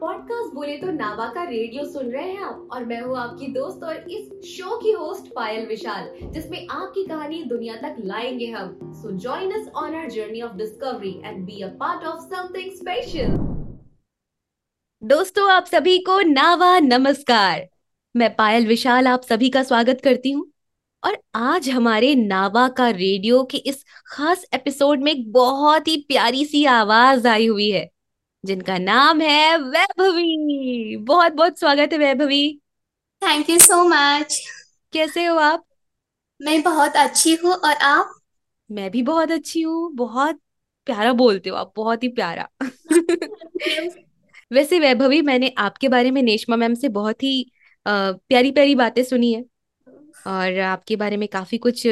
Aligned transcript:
Podcast 0.00 0.54
बोले 0.54 0.76
तो 0.76 0.90
नावा 0.90 1.26
का 1.26 1.42
रेडियो 1.44 1.84
सुन 1.84 2.06
रहे 2.06 2.30
हैं 2.30 2.40
आप, 2.40 2.68
और 2.72 2.84
मैं 2.84 3.00
हूँ 3.00 3.16
आपकी 3.18 3.46
दोस्त 3.46 3.82
और 3.84 3.96
इस 4.10 4.50
शो 4.50 4.78
की 4.78 4.90
होस्ट 4.90 5.32
पायल 5.34 5.66
विशाल, 5.66 6.08
जिसमें 6.32 6.66
आपकी 6.70 7.04
कहानी 7.04 7.42
दुनिया 7.44 7.74
तक 7.76 7.96
लाएँगे 8.00 8.46
हम। 8.46 8.78
So 8.94 9.10
join 9.10 9.50
us 9.50 9.68
on 9.76 9.94
our 9.94 10.08
journey 10.10 10.40
of 10.42 10.56
discovery 10.56 11.22
and 11.24 11.44
be 11.46 11.62
a 11.62 11.68
part 11.68 12.04
of 12.04 12.20
something 12.20 12.70
special 12.72 13.36
दोस्तों, 15.02 15.50
आप 15.50 15.64
सभी 15.64 15.98
को 15.98 16.20
नावा 16.20 16.78
नमस्कार। 16.78 17.68
मैं 18.16 18.36
पायल 18.36 18.66
विशाल, 18.66 19.06
आप 19.06 19.22
सभी 19.22 19.50
का 19.50 19.62
स्वागत 19.62 20.00
करती 20.04 20.30
हूँ। 20.30 20.46
और 21.04 21.18
आज 21.34 21.70
हमारे 21.70 22.14
नावा 22.14 22.68
का 22.68 22.88
रेडियो 22.88 23.44
के 23.44 23.58
इस 23.58 23.84
खास 24.06 24.44
एपिसोड 24.54 25.02
में 25.02 25.12
एक 25.12 25.32
बहुत 25.32 25.88
ही 25.88 25.96
प्यारी 25.96 26.44
सी 26.44 26.64
आवाज़ 26.64 27.28
आई 27.28 27.46
हुई 27.46 27.70
है। 27.70 27.88
जिनका 28.44 28.78
नाम 28.78 29.20
है 29.20 29.56
वैभवी। 29.56 30.96
बहुत 30.96 31.32
बहुत 31.32 31.58
स्वागत 31.58 31.92
है 31.92 31.98
Vaibhavi. 31.98 32.60
Thank 33.22 33.50
you 33.50 33.58
so 33.58 33.82
much 33.84 34.40
कैसे 34.92 35.24
हो 35.24 35.36
आप? 35.36 35.64
मैं 36.40 36.62
बहुत 36.62 36.96
अच्छी 36.96 37.34
हूँ 37.34 37.52
और 37.52 37.72
आप? 37.72 38.14
मैं 38.70 38.90
भी 38.90 39.02
बहुत 39.02 39.30
अच्छी 39.30 39.60
हूँ। 39.60 39.92
बहुत 39.94 40.40
प्यारा 40.86 41.12
बोलते 41.12 41.50
हो 41.50 41.56
आप 41.56 41.72
बहुत 41.76 42.02
ही 42.02 42.08
प्यारा। 42.08 42.48
वैसे 44.52 44.78
वैभवी 44.78 45.22
मैंने 45.22 45.54
आपके 45.58 45.88
बारे 45.88 46.10
में 46.10 46.22
नेशमा 46.22 46.56
मैम 46.56 46.74
से 46.74 46.88
बहुत 46.88 47.22
ही 47.22 47.50
प्यारी 47.86 48.50
प्यारी 48.50 48.74
बातें 48.74 49.04
सुनी 49.04 49.32
है। 49.32 49.44
और 50.26 50.58
आपके 50.58 50.96
बारे 50.96 51.16
में 51.16 51.28
काफ़ी 51.28 51.58
कुछ 51.58 51.86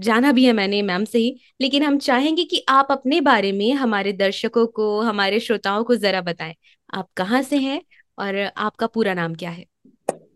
जाना 0.00 0.32
भी 0.32 0.44
है 0.44 0.52
मैंने 0.52 0.82
मैम 0.82 1.04
से 1.04 1.18
ही 1.18 1.40
लेकिन 1.60 1.82
हम 1.82 1.98
चाहेंगे 1.98 2.44
कि 2.44 2.64
आप 2.68 2.88
अपने 2.90 3.20
बारे 3.20 3.52
में 3.52 3.72
हमारे 3.74 4.12
दर्शकों 4.12 4.66
को 4.66 5.00
हमारे 5.00 5.40
श्रोताओं 5.40 5.84
को 5.84 5.96
जरा 5.96 6.20
बताएँ। 6.20 6.54
आप 6.94 7.08
कहाँ 7.16 7.42
से 7.42 7.58
हैं 7.58 7.82
और 8.18 8.38
आपका 8.56 8.86
पूरा 8.86 9.14
नाम 9.14 9.34
क्या 9.34 9.50
है? 9.50 9.64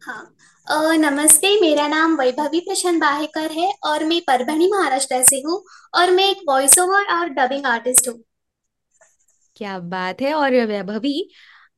हाँ 0.02 0.96
नमस्ते 0.96 1.48
मेरा 1.60 1.86
नाम 1.88 2.16
वैभवी 2.16 2.60
प्रशांत 2.60 3.00
बाहेकर 3.00 3.50
है 3.52 3.72
और 3.84 4.04
मैं 4.04 4.20
परभणी 4.20 4.68
महाराष्ट्र 4.72 5.22
से 5.22 5.36
हूँ 5.36 5.62
और 5.94 6.10
मैं 6.10 6.30
एक 6.30 6.42
वॉइस 6.48 6.78
ओवर 6.78 7.14
और 7.16 7.28
डबिंग 7.28 7.66
आर्टिस्ट 7.66 8.08
हूँ। 8.08 8.22
क्या 9.56 9.78
बात 9.78 10.20
है 10.20 10.32
और 10.34 10.54
वैभवी 10.66 11.12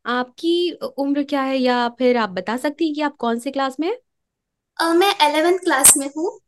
आपकी 0.06 0.70
उम्र 0.98 1.22
क्या 1.24 1.42
है 1.42 1.56
या 1.58 1.88
फिर 1.88 2.16
आप 2.16 2.30
बता 2.30 2.56
सकती 2.56 2.86
हैं 2.86 2.94
कि 2.94 3.00
आप 3.00 3.16
कौन 3.16 3.38
से 3.38 3.50
क्लास 3.50 3.76
में 3.80 3.88
हैं? 3.88 3.96
Uh, 4.78 4.94
मैं 4.94 5.14
एलेवेंथ 5.20 5.58
क्लास 5.58 5.96
में 5.96 6.06
हूँ। 6.16 6.38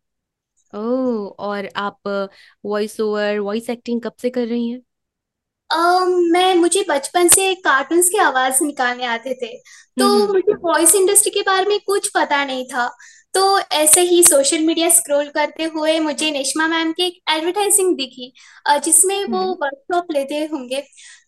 ओह 0.75 1.35
और 1.39 1.69
आप 1.77 2.01
वॉइस 2.65 3.01
ओवर 3.01 3.39
वॉइस 3.39 3.71
एक्टिंग 3.71 4.01
कब 4.03 4.13
से 4.23 4.31
कर 4.31 4.47
रही 4.47 4.69
हैं? 4.69 4.81
uh, 5.73 6.33
मैं 6.33 6.55
मुझे 6.55 6.85
बचपन 6.89 7.29
से 7.29 7.55
कार्टून्स 7.55 8.09
की 8.09 8.19
आवाज़ 8.19 8.65
निकालने 8.65 9.05
आते 9.05 9.35
थे। 9.35 9.59
तो 9.99 10.07
हम्म 10.07 10.33
मुझे 10.33 10.53
वॉइस 10.55 10.95
इंडस्ट्री 10.95 11.31
के 11.31 11.41
बारे 11.41 11.67
में 11.67 11.79
कुछ 11.87 12.09
पता 12.09 12.45
नहीं 12.45 12.65
था। 12.67 12.97
तो 13.35 13.59
ऐसे 13.59 14.01
ही 14.01 14.23
सोशल 14.23 14.59
मीडिया 14.59 14.89
स्क्रॉल 14.89 15.29
करते 15.29 15.65
हुए 15.65 15.99
मुझे 16.01 16.31
नेशमा 16.31 16.69
मैम 16.69 16.93
की 16.93 17.07
एक 17.07 17.21
एडवर्टाइजिंग 17.31 17.97
दिखी 17.97 18.33
जिसमें 18.71 19.25
वो 19.25 19.55
वर्कशॉप 19.63 20.07
लेते 20.13 20.35
होंगे। 20.35 20.81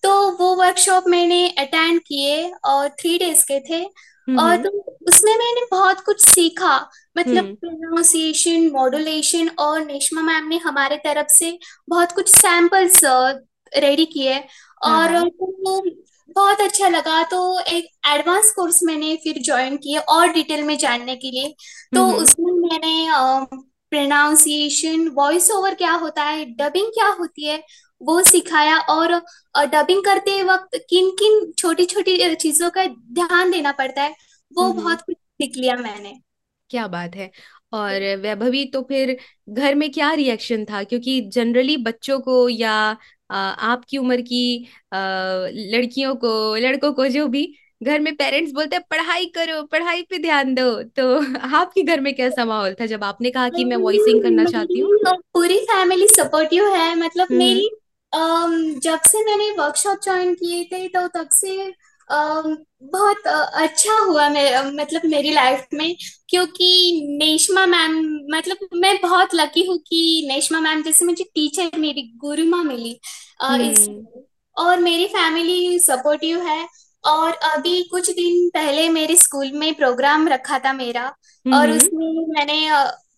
तो 0.03 0.31
वो 0.37 0.55
वर्कशॉप 0.57 1.05
मैंने 1.09 1.49
अटेंड 1.59 2.01
किए 2.01 2.53
और 2.65 2.89
थ्री 2.89 3.19
डेज़ 3.19 3.45
के 3.51 3.61
थे। 3.61 3.85
और 4.39 4.57
तो 4.57 4.71
उसमें 5.09 5.33
मैंने 5.33 5.67
बहुत 5.71 6.01
कुछ 6.01 6.25
सीखा 6.25 6.77
मतलब 7.19 7.45
प्रोनाउंसिएशन 7.61 8.69
मॉड्यूलेशन 8.73 9.49
और 9.59 9.85
नेशमा 9.85 10.23
मैम 10.23 10.49
ने 10.49 10.57
हमारे 10.59 10.97
तरफ़ 10.97 11.29
से 11.29 11.59
बहुत 11.89 12.13
कुछ 12.13 12.29
सैंपल्स 12.37 13.01
रेडी 13.73 14.05
किए 14.07 14.39
और 14.85 15.15
हाँ। 15.15 15.29
तो 15.31 15.81
बहुत 16.37 16.61
अच्छा 16.61 16.89
लगा। 16.89 17.23
तो 17.25 17.61
एक 17.61 17.89
एडवांस 18.09 18.51
कोर्स 18.53 18.83
मैंने 18.85 19.15
फिर 19.17 19.41
ज्वाइन 19.45 19.77
किया 19.77 20.01
और 20.11 20.33
डिटेल 20.33 20.63
में 20.65 20.77
जानने 20.79 21.17
के 21.17 21.31
लिए। 21.31 21.55
तो 21.95 22.07
उसमें 22.13 22.53
मैंने 22.53 23.47
प्रोनाउंसिएशन 23.93 25.09
वॉइस 25.09 25.51
ओवर 25.51 25.75
क्या 25.75 25.93
होता 25.95 26.23
है 26.25 26.45
डबिंग 26.57 26.89
क्या 26.95 27.09
होती 27.21 27.47
है 27.47 27.63
वो 28.03 28.23
सिखाया 28.23 28.79
और 28.79 29.13
डबिंग 29.67 30.05
करते 30.05 30.43
वक्त 30.43 30.87
किन 30.91 31.11
किन 31.11 31.53
छोटी 31.59 31.85
छोटी 31.85 32.35
चीज़ों 32.35 32.71
का 32.71 32.87
ध्यान 32.87 33.51
देना 33.51 33.73
पड़ता 33.73 34.03
है 34.03 34.15
वो 34.53 34.73
बहुत 34.73 35.01
कुछ 35.01 35.17
सीख 35.17 35.57
लिया 35.57 35.77
मैंने। 35.77 36.21
क्या 36.71 36.87
बात 36.87 37.17
है। 37.17 37.31
और 37.73 38.17
वैभवी 38.17 38.65
तो 38.65 38.83
फिर 38.83 39.17
घर 39.49 39.75
में 39.75 39.91
क्या 39.91 40.13
रिएक्शन 40.13 40.65
था? 40.65 40.83
क्योंकि 40.85 41.21
जनरली 41.21 41.77
बच्चों 41.77 42.21
को 42.21 42.49
या 42.49 42.97
आपकी 43.31 43.99
उम्र 43.99 44.21
की 44.21 44.69
लड़कियों 44.95 46.15
को 46.15 46.55
लड़कों 46.57 46.93
को 46.93 47.07
जो 47.09 47.27
भी 47.29 47.57
घर 47.83 48.01
में 48.01 48.17
पेरेंट्स 48.17 48.53
बोलते 48.53 48.77
हैं 48.77 48.85
पढ़ाई 48.91 49.27
करो 49.27 49.63
पढ़ाई 49.63 50.03
पे 50.03 50.19
ध्यान 50.19 50.55
दो। 50.55 50.83
तो 50.83 51.07
आपके 51.57 51.83
घर 51.83 52.01
में 52.01 52.15
कैसा 52.15 52.45
माहौल 52.45 52.75
था? 52.75 52.87
जब 52.87 53.05
आपने 53.05 53.31
कहा 53.31 53.49
कि 53.49 53.65
मैं 53.65 53.77
वॉइसिंग 53.77 54.23
करना 54.23 54.45
चाहती 54.45 54.81
हूँ? 54.81 54.99
पूरी 55.35 55.59
फैमिली 55.59 56.09
सपोर्टिव 56.09 56.75
है। 56.75 56.95
मतलब 56.95 57.27
हम्म। 57.31 57.80
मेरी 58.13 58.81
जब 58.81 59.01
से 59.07 59.23
मैंने 59.25 59.51
वर्कशॉप 59.53 59.99
ज्वाइन 60.05 60.35
किए 60.35 60.65
थे 60.65 60.87
तो 60.89 61.07
तब 61.09 61.29
से 61.33 61.57
um, 62.11 62.57
बहुत 62.85 63.27
अच्छा 63.27 63.99
हुआ 63.99 64.29
मैं 64.29 64.63
मतलब 64.75 65.03
मेरी 65.05 65.31
लाइफ 65.31 65.67
में 65.75 65.95
क्योंकि 66.29 66.69
नेशमा 67.19 67.67
मैम 67.67 67.97
मतलब 68.35 68.69
मैं 68.75 68.97
बहुत 69.03 69.35
लकी 69.35 69.65
हूँ 69.67 69.79
कि 69.79 70.27
नेशमा 70.29 70.61
मैम 70.61 70.83
जैसे 70.83 71.05
मुझे 71.05 71.25
टीचर 71.25 71.79
मेरी 71.79 72.03
गुरु 72.17 72.45
माँ 72.45 72.63
मिली 72.65 72.91
इस 72.91 73.87
हम्म। 73.89 74.23
और 74.57 74.79
मेरी 74.79 75.07
फैमिली 75.07 75.79
सपोर्टिव 75.79 76.41
है 76.41 76.67
और 77.05 77.33
अभी 77.33 77.83
कुछ 77.83 78.11
दिन 78.11 78.49
पहले 78.49 78.89
मेरे 78.89 79.17
स्कूल 79.17 79.53
में 79.53 79.73
प्रोग्राम 79.75 80.29
रखा 80.29 80.59
था 80.59 80.73
मेरा 80.73 81.07
और 81.07 81.69
हम्म। 81.69 81.77
उसमें 81.77 82.27
मैंने 82.29 82.67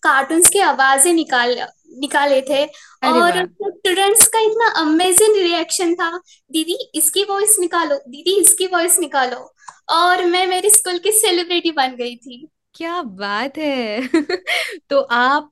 कार्टून्स 0.02 0.48
की 0.48 0.58
आवाज़ें 0.60 1.12
निकाल 1.12 1.54
निकाले 1.98 2.40
थे। 2.40 2.64
और 3.08 3.46
स्टूडेंट्स 3.46 4.26
का 4.26 4.40
इतना 4.40 4.68
अमेजिंग 4.80 5.36
रिएक्शन 5.36 5.94
था। 5.94 6.18
दीदी 6.50 6.90
इसकी 6.94 7.22
वॉइस 7.22 7.56
निकालो। 7.60 7.96
दीदी 7.96 8.40
इसकी 8.40 8.66
वॉइस 8.66 8.98
निकालो। 8.98 9.54
और 9.88 10.24
मैं 10.24 10.46
मेरी 10.46 10.70
स्कूल 10.70 10.98
की 10.98 11.12
सेलिब्रिटी 11.12 11.70
बन 11.70 11.96
गई 11.96 12.16
थी। 12.16 12.48
क्या 12.74 13.02
बात 13.02 13.58
है। 13.58 14.08
तो 14.90 15.00
आप 15.00 15.50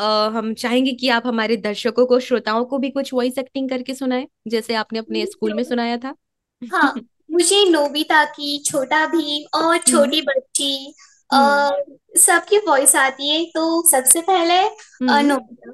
आ, 0.00 0.28
हम 0.28 0.54
चाहेंगे 0.54 0.92
कि 0.92 1.08
आप 1.08 1.22
हमारे 1.26 1.56
दर्शकों 1.56 2.06
को 2.06 2.20
श्रोताओं 2.20 2.64
को 2.64 2.78
भी 2.78 2.90
कुछ 2.90 3.14
वॉइस 3.14 3.38
एक्टिंग 3.38 3.70
करके 3.70 3.94
सुनाए 3.94 4.28
जैसे 4.48 4.74
आपने 4.74 4.98
अपने 4.98 5.26
स्कूल 5.26 5.54
में 5.54 5.64
सुनाया 5.64 5.96
था। 5.96 6.14
हाँ 6.72 7.00
मुझे 7.30 7.64
नोबिता 7.64 8.24
की 8.24 8.62
छोटा 8.66 9.06
भीम 9.06 9.58
और 9.58 9.78
छोटी 9.78 10.22
बच्ची 10.22 10.94
हम्म। 11.30 12.18
सबकी 12.18 12.58
वॉइस 12.58 12.94
आती 12.96 13.28
है 13.28 13.44
तो 13.44 13.88
सबसे 13.88 14.20
पहले 14.20 14.54
हम्म। 14.54 15.18
नोबिता 15.26 15.72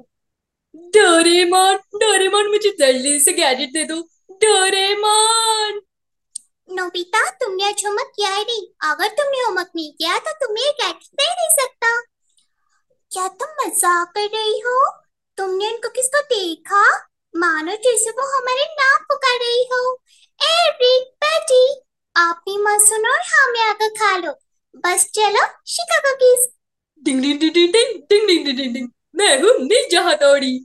डोरेमोन 0.95 1.75
डोरेमोन 1.95 2.47
मुझे 2.47 2.75
जल्दी 2.79 3.19
से 3.19 3.33
गैजेट 3.33 3.69
दे 3.69 3.83
दो। 3.83 3.95
डोरेमोन। 4.41 5.81
नोबिता 6.69 7.29
तुमने 7.31 7.67
आज 7.67 7.83
होमवर्क 7.85 8.11
किया 8.15 8.29
है 8.29 8.41
नहीं। 8.41 8.67
अगर 8.91 9.07
तुमने 9.07 9.43
होमवर्क 9.43 9.69
नहीं 9.75 9.91
किया 9.93 10.17
तो 10.17 10.31
तुम्हें 10.31 10.71
गैजेट 10.71 11.21
नहीं 11.21 11.31
दे 11.31 11.49
सकता? 11.61 11.99
क्या 13.11 13.27
तुम 13.27 13.65
मज़ाक 13.65 14.07
कर 14.07 14.27
रही 14.37 14.59
हो? 14.59 14.79
तुमने 15.37 15.67
उनको 15.67 15.89
किसको 15.89 16.21
देखा? 16.21 16.83
मानो 17.35 17.71
जैसे 17.71 18.09
वो 18.09 18.27
हमारे 18.37 18.65
नाम 18.81 19.03
पुकार 19.03 19.39
रही 19.39 19.63
हो। 19.73 19.83
आप 22.15 22.41
भी 22.47 22.57
मत 22.57 22.81
सुनो 22.81 23.09
और 23.09 23.21
हमें 23.29 23.61
आकर 23.61 23.89
खा 23.89 24.17
लो। 24.17 24.31
बस 24.75 25.05
चलो 25.15 25.45
शिकागो 25.67 26.13
किस। 26.15 26.47
डिंग 27.03 27.21
डिंग 27.21 27.39
डिंग 27.39 27.53
डिंग 27.53 27.73
डिंग 27.73 28.27
डिंग 28.27 28.45
डिंग 28.45 28.57
डिंग 28.57 28.73
डिंग 28.73 28.89
मैं 29.15 29.37
हूँ 29.41 29.51
निंजा 29.59 30.01
हथौड़ी 30.01 30.57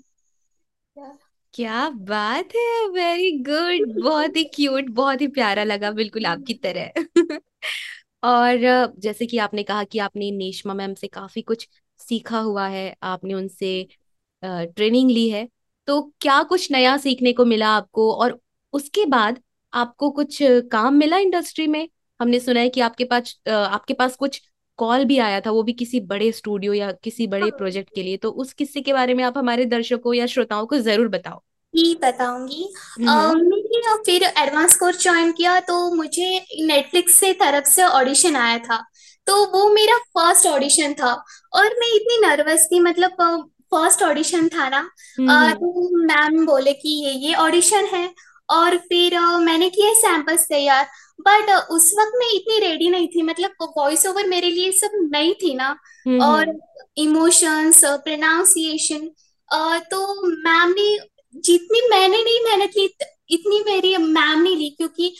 क्या 1.54 1.88
बात 2.08 2.54
है 2.56 2.86
वेरी 2.88 3.30
गुड 3.42 4.00
बहुत 4.02 4.36
ही 4.36 4.44
क्यूट 4.54 4.88
बहुत 4.94 5.20
ही 5.20 5.26
प्यारा 5.28 5.64
लगा 5.64 5.90
बिल्कुल 5.90 6.26
आपकी 6.26 6.54
तरह। 6.66 7.38
और 8.24 8.58
जैसे 8.98 9.26
कि 9.26 9.38
आपने 9.38 9.62
कहा 9.62 9.84
कि 9.84 9.98
आपने 9.98 10.30
नेशमा 10.30 10.74
मैम 10.74 10.94
से 10.94 11.08
काफ़ी 11.08 11.42
कुछ 11.42 11.68
सीखा 12.00 12.38
हुआ 12.38 12.66
है 12.68 12.94
आपने 13.02 13.34
उनसे 13.34 13.72
ट्रेनिंग 14.42 15.10
ली 15.10 15.28
है। 15.30 15.48
तो 15.88 16.00
क्या 16.20 16.42
कुछ 16.42 16.70
नया 16.72 16.96
सीखने 16.96 17.32
को 17.32 17.44
मिला 17.44 17.68
आपको? 17.68 18.12
और 18.14 18.40
उसके 18.74 19.04
बाद 19.06 19.40
आपको 19.72 20.10
कुछ 20.10 20.38
काम 20.72 20.94
मिला 20.94 21.18
इंडस्ट्री 21.18 21.66
में? 21.66 21.88
हमने 22.20 22.40
सुना 22.40 22.60
है 22.60 22.68
कि 22.68 22.80
आपके 22.80 23.04
पास 23.04 23.34
आपके 23.48 23.94
पास 23.94 24.16
कुछ 24.16 24.40
कॉल 24.78 25.04
भी 25.04 25.18
आया 25.18 25.40
था 25.40 25.50
वो 25.50 25.62
भी 25.62 25.72
किसी 25.72 26.00
बड़े 26.00 26.30
स्टूडियो 26.32 26.72
या 26.74 26.90
किसी 27.04 27.26
बड़े 27.26 27.50
प्रोजेक्ट 27.50 27.88
हाँ। 27.88 27.94
के 27.94 28.02
लिए 28.02 28.16
तो 28.16 28.30
उस 28.32 28.52
किस्से 28.52 28.80
के 28.80 28.92
बारे 28.92 29.14
में 29.14 29.24
आप 29.24 29.38
हमारे 29.38 29.64
दर्शकों 29.66 30.14
या 30.14 30.26
श्रोताओं 30.26 30.66
को 30.66 30.78
ज़रूर 30.78 31.08
बताओ। 31.08 31.40
ही 31.74 31.94
बताऊँगी। 32.02 32.64
मैंने 33.00 33.96
फिर 34.06 34.22
एडवांस 34.22 34.76
कोर्स 34.76 35.02
ज्वाइन 35.02 35.32
किया 35.32 35.58
तो 35.60 35.74
मुझे 35.94 36.28
नेटफ्लिक्स 36.66 37.14
से 37.14 37.32
तरफ़ 37.32 37.64
से 37.64 37.82
ऑडिशन 37.84 38.36
आया 38.36 38.58
था 38.58 38.82
तो 39.26 39.44
वो 39.46 39.68
मेरा 39.72 39.96
फ़र्स्ट 40.18 40.46
ऑडिशन 40.46 40.94
था 40.94 41.12
और 41.54 41.66
मैं 41.80 41.94
इतनी 41.96 42.18
नर्वस 42.26 42.66
थी 42.72 42.80
मतलब 42.80 43.16
फ़र्स्ट 43.72 44.02
ऑडिशन 44.02 44.48
था 44.48 44.68
ना 44.68 44.82
तो 45.20 45.88
मैम 46.06 46.44
बोले 46.46 46.72
कि 46.72 46.88
ये 47.04 47.12
ये 47.28 47.34
ऑडिशन 47.36 47.84
है 47.94 48.08
और 48.48 48.76
फिर 48.78 49.18
मैंने 49.40 49.68
किए 49.70 49.94
सैंपल्स 49.94 50.46
तैयार 50.48 50.86
बट 51.26 51.50
उस 51.70 51.92
वक्त 51.98 52.12
मैं 52.16 52.30
इतनी 52.34 52.58
रेडी 52.60 52.88
नहीं 52.90 53.08
थी 53.08 53.22
मतलब 53.22 53.68
वॉइस 53.78 54.06
ओवर 54.06 54.26
मेरे 54.26 54.50
लिए 54.50 54.72
सब 54.72 54.90
नई 55.12 55.32
थी 55.42 55.54
ना। 55.54 55.68
हम्म 56.06 56.22
और 56.22 56.48
हम्म। 56.48 56.58
इमोशंस 56.98 57.80
प्रोनाउंसिएशन 58.04 59.08
तो 59.90 60.00
मैम 60.24 60.70
ने 60.70 60.98
जितनी 61.36 61.80
मैंने 61.90 62.22
नहीं 62.24 62.44
मेहनत 62.44 62.70
की 62.70 62.84
इतनी 63.30 63.62
मेरी 63.66 63.96
मैम 63.96 64.42
ने 64.42 64.54
ली 64.54 64.68
क्योंकि 64.70 65.14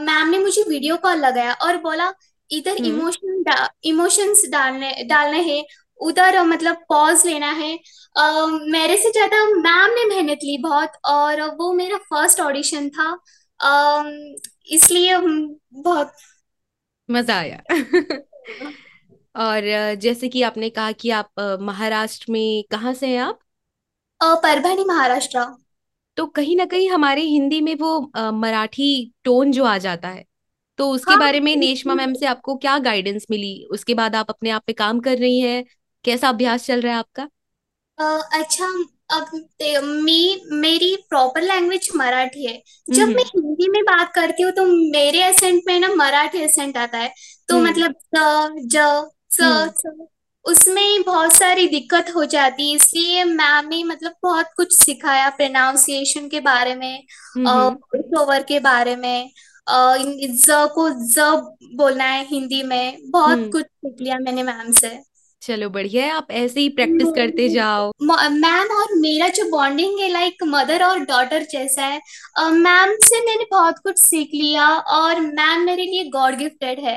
मैम 0.00 0.28
ने 0.28 0.38
मुझे 0.38 0.62
वीडियो 0.68 0.96
कॉल 0.96 1.18
लगाया 1.18 1.52
और 1.62 1.76
बोला 1.82 2.12
इधर 2.50 2.72
हम्म। 2.72 2.86
इमोशन 2.86 3.44
इमोशंस 3.84 4.42
डालने 4.50 4.92
डालने 5.04 5.40
हैं 5.42 5.64
उधर 6.00 6.42
मतलब 6.44 6.76
पॉज 6.88 7.24
लेना 7.26 7.50
है। 7.52 7.76
अ, 8.16 8.46
मेरे 8.46 8.96
से 8.96 9.10
ज़्यादा 9.10 9.44
मैम 9.46 9.94
ने 9.94 10.04
मेहनत 10.04 10.38
ली 10.44 10.56
बहुत 10.58 10.92
और 11.06 11.42
वो 11.56 11.72
मेरा 11.72 11.96
फ़र्स्ट 12.10 12.40
ऑडिशन 12.40 12.88
था। 12.88 13.08
अम, 13.60 14.10
इसलिए 14.68 15.16
बहुत 15.74 16.12
मज़ा 17.08 17.36
आया। 17.36 17.62
और 19.34 19.62
जैसे 19.96 20.28
कि 20.28 20.42
आपने 20.42 20.70
कहा 20.70 20.92
कि 20.94 21.10
आप 21.12 21.30
महाराष्ट्र 21.62 22.32
में 22.32 22.64
कहाँ 22.70 22.94
से 22.94 23.06
हैं 23.08 23.18
आप? 23.20 23.38
परभणी 24.20 24.84
महाराष्ट्र। 24.84 25.44
तो 26.16 26.26
कहीं 26.28 26.56
ना 26.56 26.64
कहीं 26.66 26.88
हमारे 26.90 27.22
हिंदी 27.22 27.60
में 27.60 27.74
वो 27.76 27.98
मराठी 28.32 28.88
टोन 29.24 29.52
जो 29.52 29.64
आ 29.64 29.76
जाता 29.78 30.08
है 30.08 30.24
तो 30.78 30.90
उसके 30.90 31.16
हाँ 31.16 31.18
बारे 31.18 31.40
में 31.40 31.54
नेशमा 31.56 31.94
मैम 31.94 32.14
से 32.14 32.26
आपको 32.26 32.56
क्या 32.58 32.78
गाइडेंस 32.80 33.26
मिली? 33.32 33.64
उसके 33.72 33.94
बाद 33.94 34.14
आप 34.16 34.30
अपने 34.30 34.50
आप 34.50 34.62
पे 34.66 34.72
काम 34.74 35.00
कर 35.02 35.18
रही 35.18 35.40
हैं 35.40 35.64
कैसा 36.04 36.28
अभ्यास 36.28 36.66
चल 36.66 36.80
रहा 36.82 36.92
है 36.92 36.98
आपका? 36.98 37.28
अच्छा 38.32 38.66
अब 39.10 39.30
मी 39.84 40.40
मेरी 40.52 40.94
प्रॉपर 41.08 41.42
लैंग्वेज 41.42 41.88
मराठी 41.96 42.46
है। 42.46 42.62
जब 42.90 43.08
मैं 43.08 43.24
हिंदी 43.26 43.68
में 43.70 43.82
बात 43.84 44.12
करती 44.14 44.42
हूँ 44.42 44.52
तो 44.52 44.64
मेरे 44.92 45.22
एसेंट 45.24 45.62
में 45.66 45.78
ना 45.80 45.88
मराठी 45.96 46.38
एसेंट 46.38 46.76
आता 46.76 46.98
है। 46.98 47.12
तो 47.48 47.56
हम्म। 47.56 47.68
मतलब 47.68 47.94
ज 48.14 48.18
ज 48.68 48.76
हम्म। 49.42 49.68
स 49.70 49.86
स 49.86 50.06
उसमें 50.44 51.02
बहुत 51.02 51.32
सारी 51.32 51.66
दिक्कत 51.68 52.12
हो 52.14 52.24
जाती 52.24 52.68
है। 52.70 52.76
इसलिए 52.76 53.24
मैम 53.24 53.66
ने 53.68 53.82
मतलब 53.84 54.12
बहुत 54.22 54.46
कुछ 54.56 54.72
सिखाया 54.76 55.28
प्रोनाउंसिएशन 55.30 56.28
के 56.28 56.40
बारे 56.40 56.74
में 56.74 56.98
ओवर 58.20 58.42
के 58.42 58.60
बारे 58.60 58.96
में 58.96 59.30
अ, 59.66 59.96
ज 59.98 60.68
को 60.74 60.88
ज 61.14 61.18
बोलना 61.76 62.04
है 62.04 62.24
हिंदी 62.26 62.62
में। 62.62 62.96
बहुत 63.10 63.30
हम्म। 63.30 63.50
कुछ 63.50 63.64
सीख 63.64 64.00
लिया 64.00 64.18
मैंने 64.18 64.42
मैम 64.42 64.72
से। 64.72 64.88
चलो 65.48 65.68
बढ़िया 65.70 66.04
है 66.04 66.10
आप 66.10 66.30
ऐसे 66.30 66.60
ही 66.60 66.68
प्रैक्टिस 66.68 67.08
करते 67.16 67.48
जाओ। 67.48 67.90
मैम 68.02 68.72
और 68.76 68.94
मेरा 68.94 69.28
जो 69.28 69.44
बॉन्डिंग 69.50 69.98
है 70.00 70.08
लाइक 70.08 70.42
मदर 70.46 70.84
और 70.84 70.98
डॉटर 71.00 71.42
जैसा 71.52 71.84
है 71.84 72.00
मैम 72.52 72.94
से 73.02 73.20
मैंने 73.26 73.44
बहुत 73.50 73.78
कुछ 73.78 73.98
सीख 73.98 74.30
लिया 74.34 74.68
और 74.96 75.20
मैम 75.20 75.64
मेरे 75.66 75.82
लिए 75.82 76.04
गॉड 76.10 76.36
गिफ्टेड 76.38 76.80
है। 76.80 76.96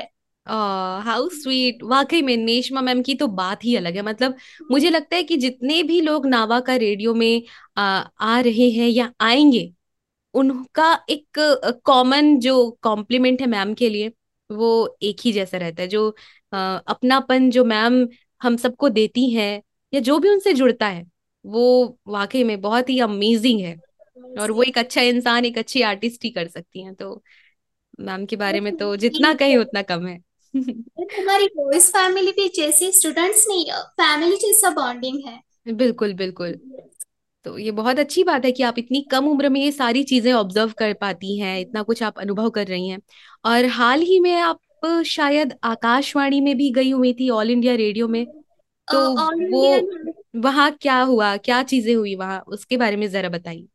हाउ 1.06 1.28
स्वीट 1.28 1.82
वाकई 1.82 2.22
में 2.22 2.36
नेशमा 2.36 2.80
मैम 2.80 3.02
की 3.02 3.14
तो 3.14 3.26
बात 3.26 3.64
ही 3.64 3.76
अलग 3.76 3.96
है। 3.96 4.02
मतलब 4.02 4.34
मुझे 4.70 4.90
लगता 4.90 5.16
है 5.16 5.22
कि 5.22 5.36
जितने 5.36 5.82
भी 5.82 6.00
लोग 6.00 6.26
नावा 6.26 6.60
का 6.60 6.76
रेडियो 6.76 7.14
में 7.14 7.42
आ, 7.76 7.82
आ 8.20 8.40
रहे 8.40 8.70
हैं 8.70 8.88
या 8.88 9.12
आएँगे 9.20 9.70
उनका 10.34 10.92
एक 11.10 11.38
कॉमन 11.84 12.36
जो 12.40 12.54
कॉम्प्लीमेंट 12.82 13.40
है 13.40 13.46
मैम 13.46 13.74
के 13.74 13.88
लिए 13.88 14.12
वो 14.50 14.96
एक 15.02 15.16
ही 15.24 15.32
जैसा 15.32 15.58
रहता 15.58 15.82
है। 15.82 15.88
जो 15.88 16.08
अ, 16.52 16.56
अपनापन 16.88 17.50
जो 17.50 17.64
मैम 17.64 18.06
हम 18.42 18.56
सबको 18.56 18.88
देती 18.88 19.28
हैं 19.30 19.62
या 19.92 20.00
जो 20.00 20.18
भी 20.18 20.28
उनसे 20.28 20.52
जुड़ता 20.52 20.86
है 20.86 21.04
वो 21.44 21.98
वाकई 22.08 22.44
में 22.44 22.60
बहुत 22.60 22.90
ही 22.90 22.98
अमेजिंग 23.00 23.60
है। 23.60 23.76
और 24.40 24.50
वो 24.50 24.62
एक 24.62 24.78
अच्छा 24.78 25.00
इंसान 25.00 25.44
एक 25.44 25.58
अच्छी 25.58 25.82
आर्टिस्ट 25.82 26.24
ही 26.24 26.30
कर 26.30 26.48
सकती 26.48 26.82
हैं। 26.82 26.94
तो 26.94 27.22
मैम 28.00 28.24
के 28.26 28.36
बारे 28.36 28.60
में 28.60 28.76
तो 28.76 28.94
जितना 28.96 29.32
कहे 29.34 29.56
उतना 29.56 29.82
कम 29.82 30.06
है। 30.06 30.18
हमारी 30.54 31.46
वॉइस 31.56 31.88
फैमिली 31.90 32.30
भी 32.30 32.48
जैसे 32.48 32.90
स्टूडेंट्स 32.92 33.44
नहीं 33.48 33.64
फैमिली 33.72 34.36
जैसा 34.36 34.70
बॉन्डिंग 34.70 35.20
है। 35.26 35.74
बिल्कुल 35.74 36.12
बिल्कुल। 36.14 36.58
तो 37.46 37.56
ये 37.58 37.70
बहुत 37.70 37.98
अच्छी 37.98 38.24
बात 38.24 38.44
है 38.44 38.52
कि 38.52 38.62
आप 38.62 38.78
इतनी 38.78 39.00
कम 39.02 39.26
उम्र 39.26 39.48
में 39.48 39.60
ये 39.60 39.70
सारी 39.72 40.02
चीज़ें 40.04 40.32
ऑब्ज़र्व 40.32 40.72
कर 40.78 40.92
पाती 40.92 41.38
हैं 41.38 41.58
इतना 41.60 41.82
कुछ 41.82 42.02
आप 42.02 42.18
अनुभव 42.18 42.50
कर 42.50 42.66
रही 42.66 42.88
हैं। 42.88 42.98
और 43.44 43.66
हाल 43.66 44.00
ही 44.00 44.20
में 44.20 44.34
आप 44.36 44.60
शायद 45.04 45.54
आकाशवाणी 45.64 46.40
में 46.40 46.56
भी 46.56 46.70
गई 46.70 46.90
हुई 46.90 47.12
थी 47.12 47.28
ऑल 47.30 47.50
इंडिया 47.50 47.74
रेडियो 47.74 48.08
में। 48.08 48.24
तो 48.88 48.98
वो 49.50 50.40
वहाँ 50.42 50.70
क्या 50.72 51.00
हुआ? 51.00 51.36
क्या 51.36 51.62
चीज़ें 51.62 51.94
हुई 51.94 52.14
वहाँ? 52.14 52.42
उसके 52.48 52.76
बारे 52.76 52.96
में 52.96 53.10
जरा 53.10 53.28
बताइए। 53.28 53.66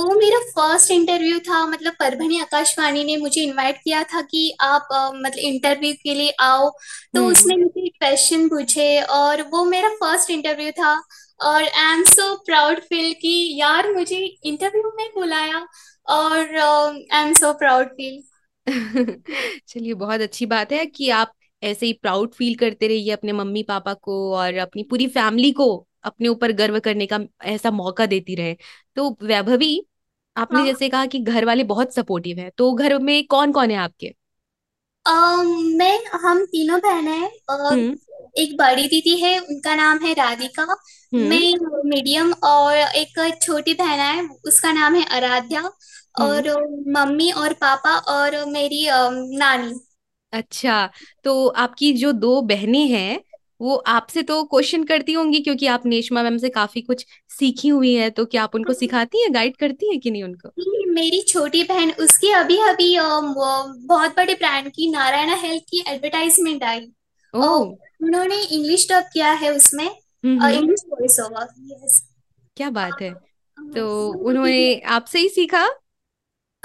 वो 0.00 0.14
मेरा 0.14 0.38
फ़र्स्ट 0.38 0.90
इंटरव्यू 0.90 1.38
था 1.38 1.66
मतलब 1.66 1.92
परभणी 1.92 2.40
आकाशवाणी 2.40 3.04
ने 3.04 3.16
मुझे 3.16 3.40
इनवाइट 3.40 3.76
किया 3.76 4.02
था 4.02 4.20
कि 4.20 4.56
आप 4.60 4.88
मतलब 5.14 5.38
इंटरव्यू 5.38 5.92
के 6.02 6.14
लिए 6.14 6.30
आओ। 6.40 6.68
तो 6.70 7.20
हम्म। 7.20 7.32
उसने 7.32 7.56
मुझे 7.56 7.88
क्वेश्चन 7.88 8.48
पूछे 8.48 9.00
और 9.02 9.42
वो 9.42 9.64
मेरा 9.64 9.88
फ़र्स्ट 9.88 10.30
इंटरव्यू 10.30 10.70
था 10.70 10.92
और 11.40 11.62
I 11.62 11.92
am 11.94 12.02
so 12.04 12.34
proud 12.46 12.80
feel 12.80 13.12
कि 13.12 13.56
यार 13.60 13.92
मुझे 13.92 14.18
इंटरव्यू 14.44 14.92
में 14.98 15.08
बुलाया 15.14 15.66
और 16.08 16.56
I 16.56 17.22
am 17.22 17.32
so 17.32 17.52
proud 17.52 17.86
feel 17.86 18.22
चलिए 19.68 19.94
बहुत 19.94 20.20
अच्छी 20.20 20.46
बात 20.46 20.72
है 20.72 20.86
कि 20.86 21.10
आप 21.10 21.32
ऐसे 21.62 21.86
ही 21.86 21.92
प्राउड 21.92 22.32
फील 22.34 22.54
करते 22.54 22.88
रहिए 22.88 23.10
अपने 23.10 23.32
मम्मी 23.32 23.62
पापा 23.62 23.94
को 23.94 24.34
और 24.36 24.54
अपनी 24.54 24.82
पूरी 24.82 25.06
फैमिली 25.06 25.52
को 25.52 25.86
अपने 26.04 26.28
ऊपर 26.28 26.52
गर्व 26.52 26.78
करने 26.80 27.06
का 27.06 27.20
ऐसा 27.44 27.70
मौका 27.70 28.06
देती 28.06 28.34
रहे। 28.34 28.56
तो 28.96 29.18
वैभवी 29.22 29.86
आपने 30.36 30.58
हाँ। 30.58 30.66
जैसे 30.66 30.88
कहा 30.88 31.06
कि 31.06 31.18
घर 31.18 31.44
वाले 31.44 31.64
बहुत 31.64 31.94
सपोर्टिव 31.94 32.38
है 32.38 32.50
तो 32.56 32.72
घर 32.72 32.98
में 32.98 33.26
कौन 33.26 33.52
कौन 33.52 33.70
है 33.70 33.76
आपके? 33.76 34.14
अम, 35.06 35.62
मैं 35.74 36.04
हम 36.06 36.44
तीनों 36.44 36.80
बहन 36.80 37.08
हैं। 37.08 37.30
और 37.50 37.72
हम्म। 37.72 37.96
एक 38.38 38.56
बड़ी 38.56 38.88
दीदी 38.88 39.16
है 39.16 39.38
उनका 39.38 39.74
नाम 39.74 39.98
है 39.98 40.12
राधिका। 40.12 40.62
हम्म। 40.62 41.28
मैं 41.28 41.54
मीडियम 41.88 42.32
और 42.32 42.76
एक 42.76 43.38
छोटी 43.42 43.74
बहन 43.74 43.98
है 44.00 44.28
उसका 44.44 44.72
नाम 44.72 44.94
है 44.94 45.04
आराध्या। 45.04 45.70
और 46.20 46.48
मम्मी 46.88 47.30
और 47.32 47.52
पापा 47.52 47.96
और 48.10 48.44
मेरी 48.46 48.86
नानी। 49.38 49.74
अच्छा 50.32 50.88
तो 51.24 51.46
आपकी 51.48 51.92
जो 51.92 52.12
दो 52.14 52.40
बहनें 52.42 52.86
हैं 52.88 53.20
वो 53.60 53.74
आपसे 53.88 54.22
तो 54.22 54.42
क्वेश्चन 54.44 54.82
करती 54.84 55.12
होंगी 55.12 55.40
क्योंकि 55.40 55.66
आप 55.66 55.84
नेशमा 55.86 56.22
मैम 56.22 56.36
से 56.38 56.48
काफ़ी 56.48 56.80
कुछ 56.80 57.04
सीखी 57.30 57.68
हुई 57.68 57.92
है 57.94 58.08
तो 58.10 58.24
क्या 58.24 58.42
आप 58.42 58.54
उनको 58.54 58.72
सिखाती 58.72 59.22
हैं 59.22 59.32
गाइड 59.34 59.56
करती 59.56 59.90
हैं 59.90 60.00
कि 60.00 60.10
नहीं 60.10 60.22
उनको? 60.24 60.48
मेरी 60.92 61.20
छोटी 61.22 61.62
बहन 61.62 61.92
उसकी 62.00 62.30
अभी 62.32 62.58
अभी 62.58 62.96
बहुत 62.98 64.16
बड़े 64.16 64.34
ब्रांड 64.34 64.68
की 64.68 64.90
नारायणा 64.90 65.34
हेल्थ 65.34 65.62
की 65.62 65.84
एडवर्टाइजमेंट 65.88 66.64
आई। 66.64 66.86
और 67.34 67.66
उन्होंने 68.02 68.42
इंग्लिश 68.42 68.86
डब 68.90 69.08
किया 69.12 69.30
है 69.34 69.54
उसमें 69.56 69.86
हम्म 69.86 70.40
हम्म। 70.40 70.54
इंग्लिश 70.54 70.82
वॉइस 70.88 71.18
ओवर 71.20 71.46
यस 71.72 72.02
क्या 72.56 72.70
बात 72.72 73.02
है। 73.02 73.12
तो 73.58 74.08
उन्होंने 74.28 74.80
आपसे 74.88 75.18
ही 75.18 75.28
सीखा? 75.28 75.66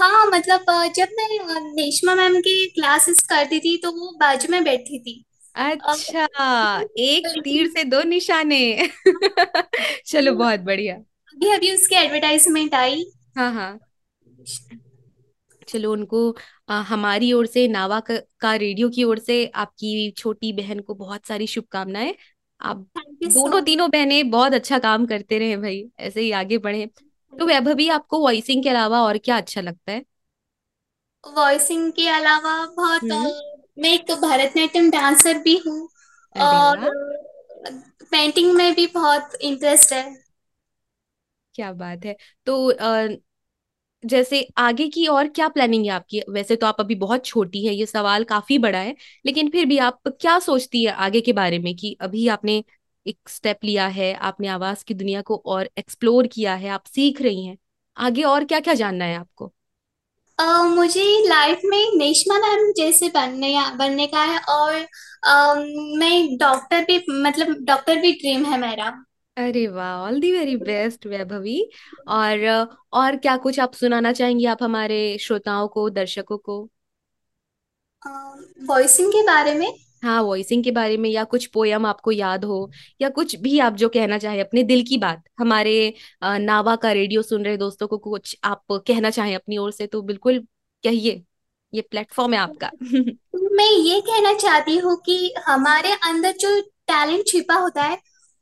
हाँ 0.02 0.26
मतलब 0.26 0.64
अ, 0.68 0.86
जब 0.86 1.08
मैं 1.12 1.38
अ, 1.38 1.58
नेशमा 1.74 2.14
मैम 2.14 2.40
की 2.40 2.54
क्लासेस 2.70 3.20
करती 3.22 3.60
थी 3.60 3.76
तो 3.76 3.90
वो 3.90 4.10
बाजू 4.20 4.48
में 4.50 4.64
बैठी 4.64 4.98
थी। 4.98 5.24
अ, 5.56 5.70
अच्छा 5.70 6.24
एक 6.98 7.26
तीर 7.44 7.68
से 7.68 7.84
दो 7.84 8.02
निशाने। 8.02 8.60
चलो 10.06 10.34
बहुत 10.34 10.60
बढ़िया। 10.60 10.94
अभी 10.94 11.50
अभी 11.50 11.72
उसकी 11.74 11.94
एडवर्टाइजमेंट 11.94 12.74
आई। 12.74 13.04
हाँ 13.36 13.52
हाँ। 13.52 13.78
चलो 15.68 15.92
उनको 15.92 16.30
अ, 16.68 16.72
हमारी 16.72 17.32
ओर 17.32 17.46
से 17.46 17.66
नावा 17.68 18.00
का, 18.00 18.16
का 18.40 18.54
रेडियो 18.54 18.88
की 18.90 19.04
ओर 19.04 19.18
से 19.18 19.44
आपकी 19.54 20.10
छोटी 20.10 20.52
बहन 20.52 20.80
को 20.80 20.94
बहुत 20.94 21.26
सारी 21.26 21.46
शुभकामनाएँ। 21.46 22.14
आप 22.60 22.86
थैंक 22.96 23.18
यू 23.22 23.30
सो 23.30 23.42
दोनों 23.42 23.62
तीनों 23.62 23.90
बहनें 23.90 24.30
बहुत 24.30 24.52
अच्छा 24.52 24.78
काम 24.78 25.06
करते 25.06 25.38
रहे 25.38 25.56
भाई 25.56 25.84
ऐसे 26.00 26.20
ही 26.20 26.30
आगे 26.32 26.58
बढ़े। 26.58 26.86
तो 27.32 27.46
वैभवी 27.46 27.88
आपको 27.90 28.20
वॉइसिंग 28.20 28.62
के 28.62 28.68
अलावा 28.70 29.00
और 29.02 29.18
क्या 29.20 29.36
अच्छा 29.36 29.60
लगता 29.60 29.92
है? 29.92 30.04
वॉइसिंग 31.24 31.90
के 31.92 32.06
अलावा 32.08 32.52
बहुत 32.76 33.12
अ, 33.12 33.16
हम्म 33.16 33.32
मैं 33.78 33.90
एक 33.90 34.10
भरतनाट्यम 34.22 34.90
डांसर 34.90 35.38
भी 35.42 35.56
हूँ 35.66 35.88
अरे 36.36 36.62
और 36.62 36.66
वाह 36.66 36.90
पेंटिंग 38.04 38.52
में 38.54 38.72
भी 38.74 38.86
बहुत 38.94 39.34
इंटरेस्ट 39.42 39.92
है। 39.92 40.02
क्या 41.54 41.72
बात 41.74 42.04
है। 42.04 42.16
तो 42.46 42.66
अ, 42.70 43.08
जैसे 44.04 44.40
आगे 44.58 44.88
की 44.88 45.06
और 45.08 45.28
क्या 45.28 45.48
प्लानिंग 45.48 45.84
है 45.84 45.90
आपकी? 45.92 46.20
वैसे 46.30 46.56
तो 46.56 46.66
आप 46.66 46.76
अभी 46.80 46.94
बहुत 46.96 47.24
छोटी 47.26 47.66
है 47.66 47.74
ये 47.74 47.86
सवाल 47.86 48.24
काफ़ी 48.26 48.58
बड़ा 48.58 48.78
है 48.78 48.94
लेकिन 49.26 49.50
फिर 49.50 49.66
भी 49.66 49.78
आप 49.80 50.00
क्या 50.12 50.38
सोचती 50.40 50.84
है 50.84 50.92
आगे 51.00 51.20
के 51.20 51.32
बारे 51.34 51.58
में 51.60 51.74
कि 51.76 51.96
अभी 52.00 52.26
आपने 52.30 52.62
एक 53.06 53.18
स्टेप 53.28 53.58
लिया 53.64 53.86
है 53.86 54.14
आपने 54.14 54.48
आवाज़ 54.48 54.84
की 54.84 54.94
दुनिया 54.94 55.22
को 55.22 55.42
और 55.46 55.70
एक्सप्लोर 55.78 56.26
किया 56.26 56.54
है 56.54 56.68
आप 56.68 56.84
सीख 56.86 57.22
रही 57.22 57.46
हैं। 57.46 57.58
आगे 57.96 58.22
और 58.22 58.44
क्या 58.44 58.60
क्या 58.60 58.74
जानना 58.74 59.04
है 59.04 59.16
आपको? 59.16 59.52
अ, 60.38 60.62
मुझे 60.62 61.28
लाइफ 61.28 61.60
में 61.64 61.96
नेशमा 61.96 62.38
मैम 62.38 62.72
जैसे 62.76 63.08
बनने 63.08 63.70
बनने 63.76 64.06
का 64.06 64.22
है 64.24 64.38
और 64.38 64.74
अ, 65.24 65.54
मैं 65.98 66.36
डॉक्टर 66.36 66.84
भी 66.84 67.04
मतलब 67.10 67.56
डॉक्टर 67.64 67.96
भी 67.96 68.12
ड्रीम 68.12 68.44
है 68.44 68.58
मेरा। 68.58 69.04
अरे 69.36 69.66
वाह 69.66 69.96
all 69.96 70.20
the 70.20 70.32
very 70.32 70.56
best 70.56 71.06
Vaibhavi. 71.06 71.70
और 72.08 72.66
और 72.92 73.16
क्या 73.16 73.36
कुछ 73.36 73.60
आप 73.60 73.74
सुनाना 73.74 74.12
चाहेंगी 74.12 74.44
आप 74.44 74.62
हमारे 74.62 75.18
श्रोताओं 75.18 75.68
को 75.68 75.90
दर्शकों 75.90 76.38
को? 76.38 76.68
वॉइसिंग 78.62 79.08
uh, 79.08 79.14
के 79.14 79.22
बारे 79.22 79.54
में? 79.54 79.74
हाँ 80.02 80.20
वॉइसिंग 80.22 80.62
के 80.64 80.70
बारे 80.70 80.96
में 80.96 81.08
या 81.10 81.24
कुछ 81.24 81.46
पोयम 81.46 81.86
आपको 81.86 82.12
याद 82.12 82.44
हो 82.44 82.70
या 83.00 83.08
कुछ 83.10 83.34
भी 83.36 83.58
आप 83.60 83.74
जो 83.74 83.88
कहना 83.88 84.18
चाहें, 84.18 84.40
अपने 84.40 84.62
दिल 84.64 84.82
की 84.82 84.98
बात। 84.98 85.22
हमारे 85.38 85.94
नावा 86.24 86.74
का 86.76 86.92
रेडियो 86.92 87.22
सुन 87.22 87.44
रहे 87.44 87.56
दोस्तों 87.56 87.88
को 87.88 87.98
कुछ 88.00 88.36
आप 88.44 88.64
कहना 88.70 89.10
चाहें 89.10 89.34
अपनी 89.34 89.58
ओर 89.58 89.70
से 89.72 89.86
तो 89.86 90.02
बिल्कुल 90.02 90.38
कहिए, 90.84 91.22
ये 91.72 91.80
प्लेटफॉर्म 91.82 92.34
है 92.34 92.38
आपका। 92.40 92.70
मैं 93.52 93.70
ये 93.70 94.00
कहना 94.00 94.32
चाहती 94.34 94.76
हूँ 94.78 94.96
कि 95.06 95.34
हमारे 95.46 95.92
अंदर 96.04 96.32
जो 96.40 96.60
टैलेंट 96.60 97.26
छिपा 97.26 97.54
होता 97.54 97.82
है, 97.82 97.98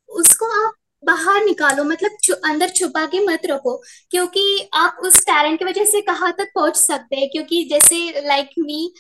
उसको 0.09 0.47
आप 0.67 0.75
बाहर 1.03 1.45
निकालो 1.45 1.85
मतलब 1.85 2.17
छु, 2.25 2.33
अंदर 2.35 2.69
छुपा 2.71 3.05
के 3.07 3.21
मत 3.27 3.47
रखो 3.47 3.77
क्योंकि 4.11 4.69
आप 4.75 4.97
उस 5.05 5.21
टैलेंट 5.27 5.59
की 5.59 5.65
वजह 5.65 5.85
से 5.87 6.01
कहाँ 6.03 6.33
तक 6.33 6.51
पहुँच 6.55 6.77
सकते 6.77 7.17
हैं 7.17 7.29
क्योंकि 7.31 7.63
जैसे 7.65 7.97
लाइक 8.21 8.47
like 8.47 8.65
मी 8.67 8.93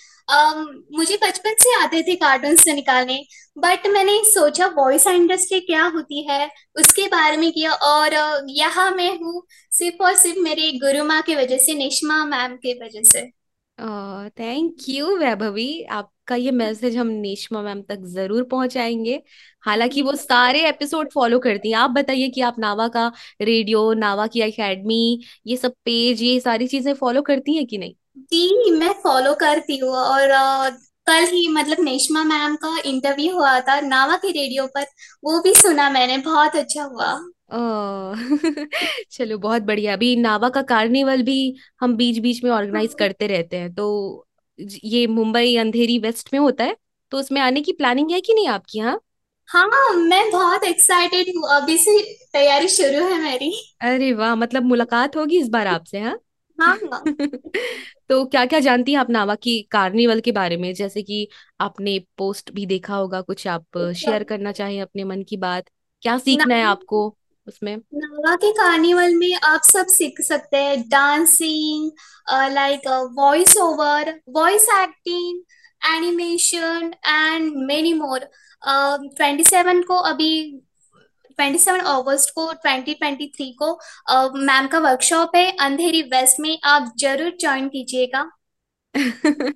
मुझे 0.97 1.17
बचपन 1.17 1.55
से 1.61 1.75
आते 1.75 2.03
थे 2.03 2.15
कार्टून 2.17 2.57
से 2.57 2.73
निकालने 2.73 3.19
बट 3.59 3.87
मैंने 3.87 4.19
सोचा 4.25 4.67
वॉइस 4.77 5.07
इंडस्ट्री 5.07 5.61
क्या 5.61 5.85
होती 5.87 6.23
है 6.29 6.47
उसके 6.81 7.07
बारे 7.09 7.37
में 7.37 7.51
किया 7.53 7.73
और 7.73 8.13
अ, 8.15 8.41
यहाँ 8.51 8.91
मैं 8.91 9.11
हूँ 9.19 9.43
सिर्फ़ 9.73 10.03
और 10.05 10.15
सिर्फ़ 10.17 10.39
मेरे 10.41 10.71
गुरु 10.79 11.05
माँ 11.05 11.21
की 11.23 11.35
वजह 11.37 11.59
से 11.59 11.75
निश्मा 11.75 12.25
मैम 12.27 12.57
की 12.57 12.75
वजह 12.85 13.03
से। 13.13 13.31
Thank 14.39 14.89
you 14.89 15.17
Vaibhavi. 15.19 15.67
आपका 16.31 16.37
ये 16.37 16.51
मैसेज 16.51 16.97
हम 16.97 17.07
नेशमा 17.21 17.61
मैम 17.63 17.81
तक 17.83 18.01
ज़रूर 18.07 18.43
पहुंचाएँगे। 18.45 19.21
हालाँकि 19.65 20.03
वो 20.03 20.15
सारे 20.17 20.61
एपिसोड 20.69 21.09
फॉलो 21.13 21.39
करती 21.39 21.71
हैं। 21.71 21.79
आप 21.79 21.91
बताइए 21.91 22.29
कि 22.29 22.41
आप 22.41 22.59
नावा 22.59 22.87
का 22.89 23.07
रेडियो 23.43 23.93
नावा 23.95 24.27
की 24.27 24.41
एकेडमी 24.41 25.01
ये 25.47 25.57
सब 25.57 25.73
पेज 25.85 26.23
ये 26.23 26.39
सारी 26.41 26.67
चीज़ें 26.69 26.93
फॉलो 26.95 27.23
करती 27.23 27.57
हैं 27.57 27.67
कि 27.67 27.79
नहीं? 27.79 27.95
जी 28.23 28.71
मैं 28.71 28.93
फॉलो 29.03 29.35
करती 29.35 29.77
हूँ 29.79 29.91
और 29.97 30.31
अ, 30.31 30.71
कल 31.07 31.25
ही 31.27 31.47
मतलब 31.49 31.81
नेश्मा 31.81 32.23
मैम 32.25 32.57
का 32.57 32.77
इंटरव्यू 32.85 33.35
हुआ 33.35 33.59
था 33.61 33.81
नावा 33.81 34.17
के 34.17 34.31
रेडियो 34.33 34.67
पर 34.67 34.87
वो 35.25 35.41
भी 35.43 35.55
सुना 35.55 35.91
मैंने 35.91 36.19
बहुत 36.19 36.57
अच्छा 36.57 36.83
हुआ। 36.85 37.13
चलो 39.11 39.39
बहुत 39.39 39.63
बढ़िया। 39.63 39.93
अभी 39.93 40.15
नावा 40.17 40.49
का 40.49 40.63
कार्निवल 40.63 41.23
भी 41.23 41.37
हम 41.81 41.97
बीच 41.97 42.19
बीच 42.19 42.43
में 42.45 42.51
ऑर्गेनाइज 42.51 42.95
करते 42.95 43.27
रहते 43.27 43.57
हैं 43.57 43.73
तो 43.75 43.87
ये 44.85 45.07
मुंबई 45.09 45.57
अंधेरी 45.57 45.99
वेस्ट 46.01 46.33
में 46.33 46.41
होता 46.41 46.65
है 46.65 46.77
तो 47.13 47.19
उसमें 47.19 47.41
आने 47.41 47.61
की 47.63 47.73
प्लानिंग 47.75 48.11
है 48.11 48.21
कि 48.21 48.35
नहीं 48.35 48.49
आपकी 48.49 48.79
यहाँ 48.79 49.01
हाँ 49.49 49.67
मैं 49.99 50.31
बहुत 50.31 50.65
एक्साइटेड 50.65 51.29
हूँ 51.37 51.49
अभी 51.57 51.77
से 51.79 52.01
तैयारी 52.33 52.69
शुरू 52.71 53.07
है 53.07 53.21
मेरी। 53.23 53.53
अरे 53.81 54.13
वाह 54.15 54.35
मतलब 54.37 54.63
मुलाकात 54.65 55.17
होगी 55.17 55.39
इस 55.41 55.49
बार 55.49 55.67
आपसे 55.67 56.01
हाँ? 56.01 56.19
हाँ। 56.59 56.77
हाँ 56.85 57.01
तो 58.09 58.25
क्या 58.27 58.45
क्या 58.47 58.61
जानती 58.61 58.93
हैं 58.93 58.99
आप 58.99 59.11
नावा 59.11 59.35
की 59.37 59.61
कार्निवल 59.71 60.21
के 60.21 60.33
बारे 60.33 60.57
में? 60.57 60.73
जैसे 60.75 61.03
कि 61.03 61.27
आपने 61.61 61.99
पोस्ट 62.19 62.51
भी 62.53 62.67
देखा 62.67 62.97
होगा 62.97 63.21
कुछ 63.23 63.47
आप 63.49 63.79
शेयर 63.97 64.25
करना 64.25 64.53
चाहें 64.53 64.81
अपने 64.83 65.05
मन 65.05 65.23
की 65.25 65.37
बात 65.39 65.71
क्या 66.03 66.19
सीखना 66.21 66.55
है 66.55 66.63
आपको? 66.65 67.09
उसमें? 67.47 67.77
नावा 67.95 68.35
के 68.37 68.51
कार्निवल 68.53 69.15
में 69.15 69.35
आप 69.35 69.61
सब 69.63 69.87
सीख 69.87 70.21
सकते 70.21 70.57
हैं 70.57 70.89
dancing 70.89 71.91
like 72.53 72.81
voice 73.19 73.57
over 73.57 74.21
voice 74.29 74.67
acting 74.79 75.43
animation 75.97 76.95
and 77.09 77.53
many 77.57 77.93
more 77.93 78.19
twenty 78.67 79.45
seven 79.45 79.83
को 79.83 79.97
अभी 79.97 80.31
ट्वेंटी 81.31 81.59
सेवन 81.59 81.81
अगस्त 81.81 82.33
को 82.35 82.53
ट्वेंटी 82.53 82.95
ट्वेंटी 82.95 83.27
थ्री 83.27 83.57
को 83.63 83.73
मैम 84.39 84.67
का 84.67 84.79
वर्कशॉप 84.79 85.37
है 85.37 85.51
अंधेरी 85.61 86.03
वेस्ट 86.03 86.41
में 86.41 86.59
आप 86.65 86.93
ज़रूर 86.99 87.37
ज्वाइन 87.41 87.69
कीजिएगा। 87.69 88.31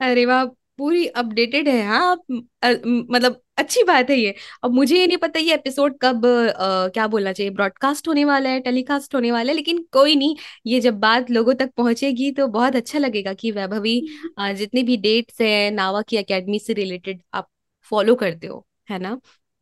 अरे 0.00 0.24
वाह 0.26 0.44
पूरी 0.78 1.06
अपडेटेड 1.08 1.68
है। 1.68 1.80
हाँ 1.84 2.00
आप 2.10 2.22
अ, 2.62 2.68
मतलब 3.10 3.40
अच्छी 3.58 3.82
बात 3.84 4.10
है 4.10 4.16
ये। 4.16 4.34
अब 4.64 4.72
मुझे 4.72 4.96
ये 4.96 5.06
नहीं 5.06 5.16
पता 5.18 5.38
ये 5.40 5.54
एपिसोड 5.54 5.96
कब 6.02 6.26
अ, 6.26 6.88
क्या 6.90 7.06
बोलना 7.06 7.32
चाहिए 7.32 7.50
ब्रॉडकास्ट 7.52 8.08
होने 8.08 8.24
वाला 8.24 8.50
है 8.50 8.60
टेलीकास्ट 8.60 9.14
होने 9.14 9.32
वाला 9.32 9.50
है 9.50 9.56
लेकिन 9.56 9.84
कोई 9.92 10.14
नहीं 10.16 10.36
ये 10.66 10.80
जब 10.80 10.98
बात 11.00 11.30
लोगों 11.30 11.54
तक 11.54 11.70
पहुंचेगी 11.76 12.30
तो 12.32 12.46
बहुत 12.48 12.76
अच्छा 12.76 12.98
लगेगा 12.98 13.32
कि 13.34 13.50
वैभवी 13.52 13.98
अ, 14.38 14.52
जितनी 14.52 14.82
भी 14.82 14.96
डेट्स 14.98 15.40
है 15.40 15.70
नावा 15.72 16.02
की 16.02 16.16
एकेडमी 16.16 16.58
से 16.60 16.72
रिलेटेड 16.74 17.22
आप 17.34 17.48
फॉलो 17.92 18.14
करते 18.16 18.46
हो 18.46 18.64
है 18.88 18.98
ना? 18.98 19.18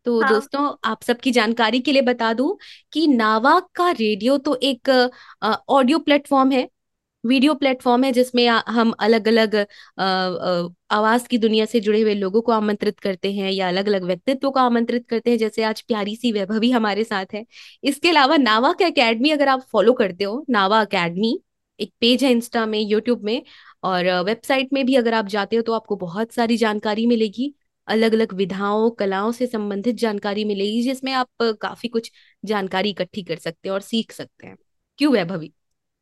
तो 0.06 0.20
हाँ। 0.20 0.28
दोस्तों 0.28 0.61
आप 0.85 1.02
सबकी 1.02 1.30
जानकारी 1.32 1.80
के 1.80 1.92
लिए 1.92 2.02
बता 2.02 2.32
दूँ 2.32 2.56
कि 2.92 3.06
नावा 3.08 3.58
का 3.75 3.90
रेडियो 3.92 4.37
तो 4.40 4.54
एक 4.64 4.88
ऑडियो 5.70 5.99
प्लेटफॉर्म 6.00 6.52
है। 6.52 6.68
वीडियो 7.26 7.54
प्लेटफॉर्म 7.54 8.04
है 8.04 8.11
जिसमें 8.12 8.47
हम 8.49 8.90
अलग 9.00 9.28
अलग 9.28 9.54
आवाज़ 10.90 11.26
की 11.28 11.38
दुनिया 11.38 11.64
से 11.64 11.80
जुड़े 11.80 12.00
हुए 12.00 12.14
लोगों 12.14 12.40
को 12.42 12.52
आमंत्रित 12.52 12.99
करते 13.00 13.33
हैं 13.33 13.50
या 13.52 13.68
अलग 13.68 13.87
अलग 13.88 14.04
व्यक्तित्व 14.04 14.50
को 14.50 14.61
आमंत्रित 14.61 15.06
करते 15.09 15.30
हैं। 15.30 15.38
जैसे 15.38 15.62
आज 15.64 15.80
प्यारी 15.83 16.16
सी 16.16 16.33
वैभवी 16.33 16.71
हमारे 16.71 17.04
साथ 17.04 17.35
है। 17.35 17.45
इसके 17.85 18.09
अलावा 18.11 18.37
नावा 18.37 18.73
का 18.73 18.87
अकेडमी 18.87 19.30
अगर 19.30 19.49
आप 19.49 19.66
फॉलो 19.73 19.92
करते 19.95 20.25
हो, 20.25 20.45
नावा 20.50 20.80
अकेडमी 20.80 21.38
एक 21.78 21.92
पेज 22.00 22.25
है 22.25 22.30
इंस्टा 22.30 22.64
में 22.66 22.78
यूट्यूब 22.80 23.23
में, 23.25 23.42
और 23.85 24.11
वेबसाइट 24.25 24.73
में 24.73 24.85
भी 24.87 24.95
अगर 24.97 25.14
आप 25.14 25.26
जाते 25.28 25.56
हो 25.56 25.62
तो 25.62 25.73
आपको 25.73 25.97
बहुत 25.97 26.33
सारी 26.33 26.56
जानकारी 26.56 27.06
मिलेगी। 27.06 27.52
अलग 27.88 28.12
अलग 28.14 28.33
विधाओं, 28.35 28.90
कलाओं 28.90 29.33
से 29.33 29.47
संबंधित 29.47 29.97
जानकारी 29.97 30.45
मिलेगी 30.45 30.83
जिसमें 30.83 31.12
आप 31.12 31.28
काफ़ी 31.42 31.88
कुछ 31.88 32.11
जानकारी 32.45 32.90
इकट्ठी 32.90 33.23
कर 33.23 33.37
सकते 33.38 33.68
हैं 33.68 33.75
और 33.75 33.80
सीख 33.83 34.12
सकते 34.12 34.47
हैं। 34.47 34.56
क्यों 34.99 35.12
वैभवी? 35.12 35.52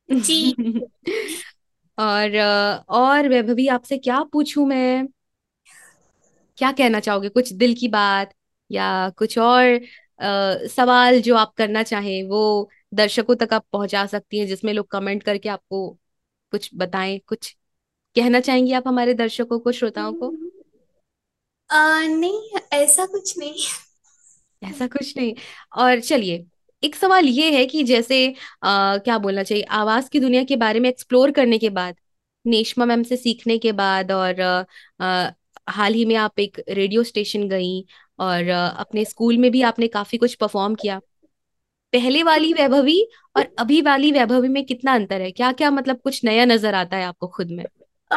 जी। 0.09 0.55
और 1.99 2.37
और 2.91 3.29
वैभवी 3.29 3.67
आपसे 3.69 3.99
क्या 3.99 4.23
पूछूँ 4.33 4.67
मैं? 4.67 5.07
क्या 6.59 6.71
कहना 6.73 7.01
चाहोगे? 7.01 7.29
कुछ 7.29 7.53
दिल 7.55 7.75
की 7.75 7.89
बात 7.89 8.35
या 8.71 8.87
कुछ 9.19 9.39
और 9.39 9.65
अ, 10.21 10.67
सवाल 10.69 11.21
जो 11.23 11.37
आप 11.37 11.53
करना 11.57 11.83
चाहें 11.83 12.23
वो 12.25 12.41
दर्शकों 12.95 13.35
तक 13.37 13.53
आप 13.53 13.65
पहुँचा 13.73 14.05
सकती 14.07 14.39
हैं 14.39 14.47
जिसमें 14.47 14.73
लोग 14.73 14.87
कमेंट 14.91 15.23
करके 15.23 15.49
आपको 15.49 15.89
कुछ 16.53 16.71
बताएँ 16.77 17.19
कुछ 17.21 17.51
कहना 18.17 18.41
चाहेंगी 18.41 18.73
आप 18.73 18.89
हमारे 18.89 19.15
दर्शकों 19.15 19.59
को 19.61 19.73
श्रोताओं 19.73 20.15
को? 20.15 20.37
अ, 21.71 21.77
नहीं 22.11 22.59
ऐसा 22.75 23.07
कुछ 23.07 23.37
नहीं। 23.39 23.67
ऐसा 24.63 24.87
कुछ 24.87 25.17
नहीं। 25.17 25.35
और 25.77 26.01
चलिए 26.01 26.45
एक 26.85 26.95
सवाल 26.97 27.27
ये 27.29 27.51
है 27.53 27.65
कि 27.67 27.83
जैसे 27.85 28.27
आ, 28.65 28.97
क्या 28.99 29.19
बोलना 29.19 29.43
चाहिए 29.43 29.65
आवाज़ 29.73 30.09
की 30.11 30.21
दुनिया 30.21 30.45
के 30.45 30.57
बारे 30.57 30.81
में 30.81 30.89
एक्सप्लोर 30.89 31.31
करने 31.33 31.59
के 31.59 31.71
बाद 31.71 31.97
नेशमा 32.45 32.85
मैम 32.85 33.03
से 33.03 33.17
सीखने 33.17 33.59
के 33.59 33.73
बाद 33.73 34.13
और 34.13 34.41
अ, 34.41 35.33
हाल 35.69 35.95
ही 35.95 36.05
में 36.05 36.15
आप 36.17 36.39
एक 36.41 36.61
रेडियो 36.71 37.03
स्टेशन 37.05 37.49
गई 37.49 37.85
और 38.19 38.49
अ, 38.49 38.69
अपने 38.79 39.05
स्कूल 39.05 39.39
में 39.39 39.51
भी 39.51 39.63
आपने 39.63 39.89
काफ़ी 39.89 40.19
कुछ 40.19 40.35
परफॉर्म 40.35 40.75
किया। 40.75 40.99
पहले 41.93 42.23
वाली 42.23 42.53
वैभवी 42.53 43.01
और 43.37 43.49
अभी 43.59 43.81
वाली 43.83 44.13
वैभवी 44.13 44.49
में 44.49 44.65
कितना 44.67 44.95
अंतर 44.95 45.21
है? 45.21 45.31
क्या 45.33 45.53
क्या 45.53 45.71
मतलब 45.71 46.01
कुछ 46.01 46.25
नया 46.25 46.45
नज़र 46.45 46.75
आता 46.75 46.97
है 46.97 47.05
आपको 47.05 47.27
खुद 47.29 47.51
में? 47.51 47.65
अ, 48.11 48.17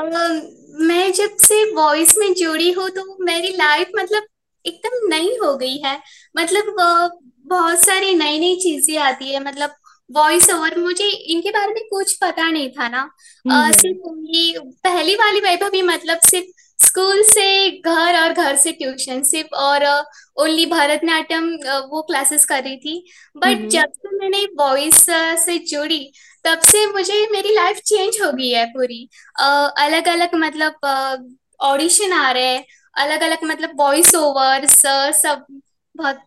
मैं 0.81 1.11
जब 1.11 1.35
से 1.37 1.63
वॉइस 1.73 2.15
में 2.17 2.33
जुड़ी 2.33 2.71
हूँ 2.71 2.89
तो 2.89 3.03
मेरी 3.25 3.51
लाइफ 3.57 3.91
मतलब 3.95 4.27
एकदम 4.65 5.07
नई 5.09 5.37
हो 5.43 5.55
गई 5.57 5.77
है। 5.77 5.97
मतलब 6.37 6.75
बहुत 7.47 7.79
सारी 7.79 8.13
नई 8.15 8.39
नई 8.39 8.55
चीज़ें 8.59 8.97
आती 8.99 9.31
है 9.33 9.39
मतलब 9.43 9.75
वॉइस 10.09 10.49
ओवर 10.49 10.77
मुझे 10.79 11.07
इनके 11.07 11.49
बारे 11.51 11.73
में 11.73 11.83
कुछ 11.89 12.13
पता 12.21 12.49
नहीं 12.49 12.69
था 12.71 12.87
ना। 12.89 12.99
हम्म 12.99 13.53
अ, 13.53 13.57
हम्म। 13.57 13.71
सिर्फ़ 13.73 14.35
ये 14.35 14.59
पहली 14.83 15.15
वाली 15.15 15.39
वैभव 15.39 15.69
भी 15.69 15.81
मतलब 15.83 16.19
सिर्फ़ 16.29 16.47
स्कूल 16.79 17.21
से 17.23 17.45
घर 17.71 18.19
और 18.21 18.33
घर 18.33 18.55
से 18.57 18.71
ट्यूशन 18.71 19.21
सिर्फ़ 19.23 19.55
और 19.57 19.85
ओनली 20.37 20.65
भरतनाट्यम 20.65 21.49
अ, 21.57 21.77
वो 21.91 22.01
क्लासेस 22.01 22.45
कर 22.45 22.63
रही 22.63 22.77
थी। 22.77 23.03
बट 23.35 23.45
हम्म। 23.47 23.67
जब 23.69 23.91
से 23.95 24.15
मैंने 24.17 24.43
वॉइस 24.59 25.05
से 25.45 25.57
जुड़ी 25.67 25.99
तब 26.45 26.59
से 26.61 26.85
मुझे 26.91 27.25
मेरी 27.31 27.53
लाइफ 27.53 27.77
चेंज 27.85 28.17
हो 28.21 28.31
गई 28.31 28.49
है 28.49 28.65
पूरी। 28.73 29.07
अलग 29.39 30.07
अलग 30.07 30.35
मतलब 30.35 30.87
ऑडिशन 31.63 32.13
आ 32.13 32.29
रहे 32.31 32.47
हैं 32.47 32.65
अलग 32.95 33.21
अलग 33.21 33.43
मतलब 33.43 33.71
वॉइस 33.79 34.13
ओवर 34.15 34.65
सब 35.13 35.45
बहुत 35.95 36.19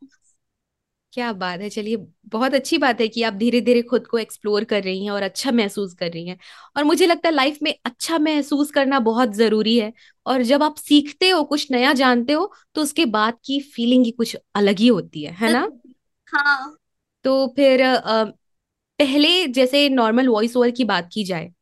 क्या 1.13 1.33
बात 1.33 1.61
है। 1.61 1.69
चलिए 1.71 1.97
बहुत 2.27 2.55
अच्छी 2.55 2.79
बात 2.79 3.01
है 3.01 3.07
कि 3.09 3.23
आप 3.23 3.35
धीरे 3.35 3.61
धीरे 3.61 3.83
खुद 3.83 4.07
को 4.07 4.19
एक्सप्लोर 4.19 4.65
कर 4.65 4.83
रही 4.83 5.05
हैं 5.05 5.11
और 5.11 5.23
अच्छा 5.23 5.51
महसूस 5.53 5.95
कर 5.95 6.11
रही 6.13 6.27
हैं। 6.27 6.37
और 6.77 6.85
मुझे 6.85 7.07
लगता 7.07 7.29
है 7.29 7.35
लाइफ 7.35 7.59
में 7.63 7.75
अच्छा 7.85 8.19
महसूस 8.19 8.71
करना 8.71 8.99
बहुत 9.01 9.33
ज़रूरी 9.35 9.77
है 9.79 9.93
और 10.27 10.43
जब 10.43 10.63
आप 10.63 10.77
सीखते 10.79 11.29
हो 11.31 11.43
कुछ 11.45 11.71
नया 11.71 11.93
जानते 11.95 12.33
हो 12.33 12.53
तो 12.75 12.83
उसके 12.83 13.07
बाद 13.09 13.39
की 13.45 13.61
फीलिंग 13.71 14.05
ही 14.05 14.11
कुछ 14.13 14.37
अलग 14.55 14.79
ही 14.79 14.87
होती 14.89 15.25
है 15.25 15.33
है 15.35 15.49
ना? 15.49 15.71
हाँ। 16.29 16.77
तो 17.25 17.47
फिर 17.57 17.83
अ, 17.83 18.25
पहले 18.99 19.47
जैसे 19.49 19.89
नॉर्मल 19.89 20.29
वॉइस 20.29 20.57
ओवर 20.57 20.71
की 20.71 20.85
बात 20.85 21.11
की 21.13 21.25
जाए 21.25 21.53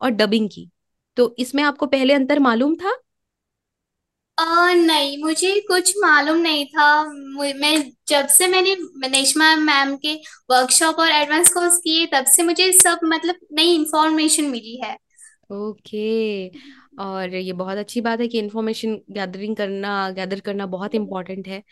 और 0.00 0.10
डबिंग 0.12 0.48
की 0.50 0.70
तो 1.16 1.34
इसमें 1.38 1.62
आपको 1.62 1.86
पहले 1.86 2.14
अंतर 2.14 2.38
मालूम 2.40 2.74
था? 2.76 2.92
नहीं 4.40 5.18
मुझे 5.18 5.60
कुछ 5.68 5.94
मालूम 5.96 6.38
नहीं 6.38 6.66
था। 6.66 7.04
मु- 7.04 7.54
मैं 7.56 7.92
जब 8.08 8.26
से 8.26 8.46
मैंने 8.46 8.76
नेशमा 9.08 9.56
मैम 9.56 9.96
के 9.96 10.14
वर्कशॉप 10.50 10.96
और 10.96 11.08
एडवांस 11.08 11.52
कोर्स 11.54 11.76
किए 11.76 12.06
तब 12.06 12.24
से 12.24 12.42
मुझे 12.42 12.72
सब 12.72 12.98
मतलब 13.04 13.34
नई 13.52 13.74
इंफॉर्मेशन 13.74 14.44
मिली 14.44 14.80
है। 14.84 14.94
ओके। 15.52 16.48
और 16.98 17.34
ये 17.34 17.52
बहुत 17.52 17.78
अच्छी 17.78 18.00
बात 18.00 18.20
है 18.20 18.28
कि 18.28 18.38
इंफॉर्मेशन 18.38 19.00
गैदरिंग 19.10 19.56
करना 19.56 20.10
गैदर 20.10 20.40
करना 20.40 20.66
बहुत 20.66 20.94
इम्पोर्टेंट 20.94 21.48
है। 21.48 21.62